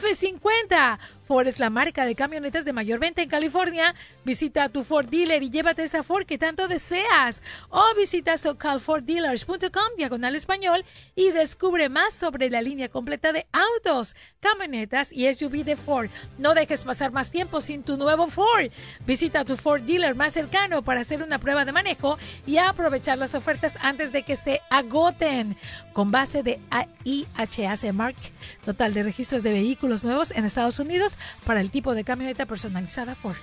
[0.00, 0.98] F50.
[1.26, 3.94] Ford es la marca de camionetas de mayor venta en California.
[4.24, 7.42] Visita tu Ford dealer y llévate esa Ford que tanto deseas.
[7.68, 10.84] O visita socalforddealers.com diagonal español
[11.16, 16.05] y descubre más sobre la línea completa de autos, camionetas y SUV de Ford.
[16.38, 18.70] No dejes pasar más tiempo sin tu nuevo Ford.
[19.06, 23.34] Visita tu Ford dealer más cercano para hacer una prueba de manejo y aprovechar las
[23.34, 25.56] ofertas antes de que se agoten.
[25.92, 26.60] Con base de
[27.04, 28.16] IHAC Mark,
[28.64, 33.14] total de registros de vehículos nuevos en Estados Unidos para el tipo de camioneta personalizada
[33.14, 33.36] Ford.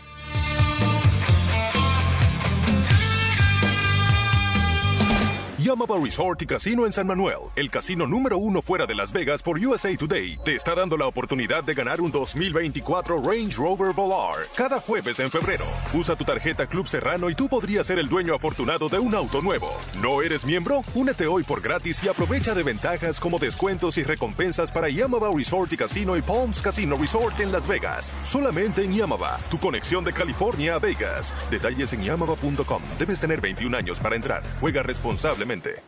[5.64, 9.42] Yamaba Resort y Casino en San Manuel, el casino número uno fuera de Las Vegas
[9.42, 14.46] por USA Today, te está dando la oportunidad de ganar un 2024 Range Rover Volar
[14.58, 15.64] cada jueves en febrero.
[15.94, 19.42] Usa tu tarjeta Club Serrano y tú podrías ser el dueño afortunado de un auto
[19.42, 19.72] nuevo.
[20.02, 20.82] ¿No eres miembro?
[20.96, 25.72] Únete hoy por gratis y aprovecha de ventajas como descuentos y recompensas para Yamaba Resort
[25.72, 28.12] y Casino y Palms Casino Resort en Las Vegas.
[28.26, 31.34] Solamente en Yamaba, tu conexión de California a Vegas.
[31.50, 32.82] Detalles en yamaba.com.
[33.00, 34.44] Debes tener 21 años para entrar.
[34.60, 35.84] Juega responsablemente actualmente.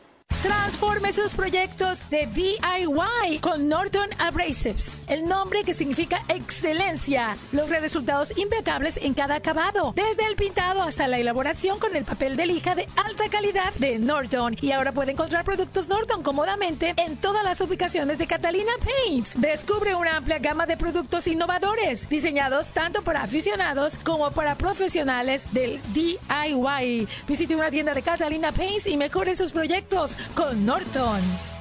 [0.45, 5.03] Transforme sus proyectos de DIY con Norton Abrasives.
[5.07, 7.37] El nombre que significa excelencia.
[7.51, 12.35] Logre resultados impecables en cada acabado, desde el pintado hasta la elaboración con el papel
[12.35, 14.57] de lija de alta calidad de Norton.
[14.61, 19.39] Y ahora puede encontrar productos Norton cómodamente en todas las ubicaciones de Catalina Paints.
[19.39, 25.79] Descubre una amplia gama de productos innovadores, diseñados tanto para aficionados como para profesionales del
[25.93, 27.07] DIY.
[27.27, 31.54] Visite una tienda de Catalina Paints y mejore sus proyectos con Norton.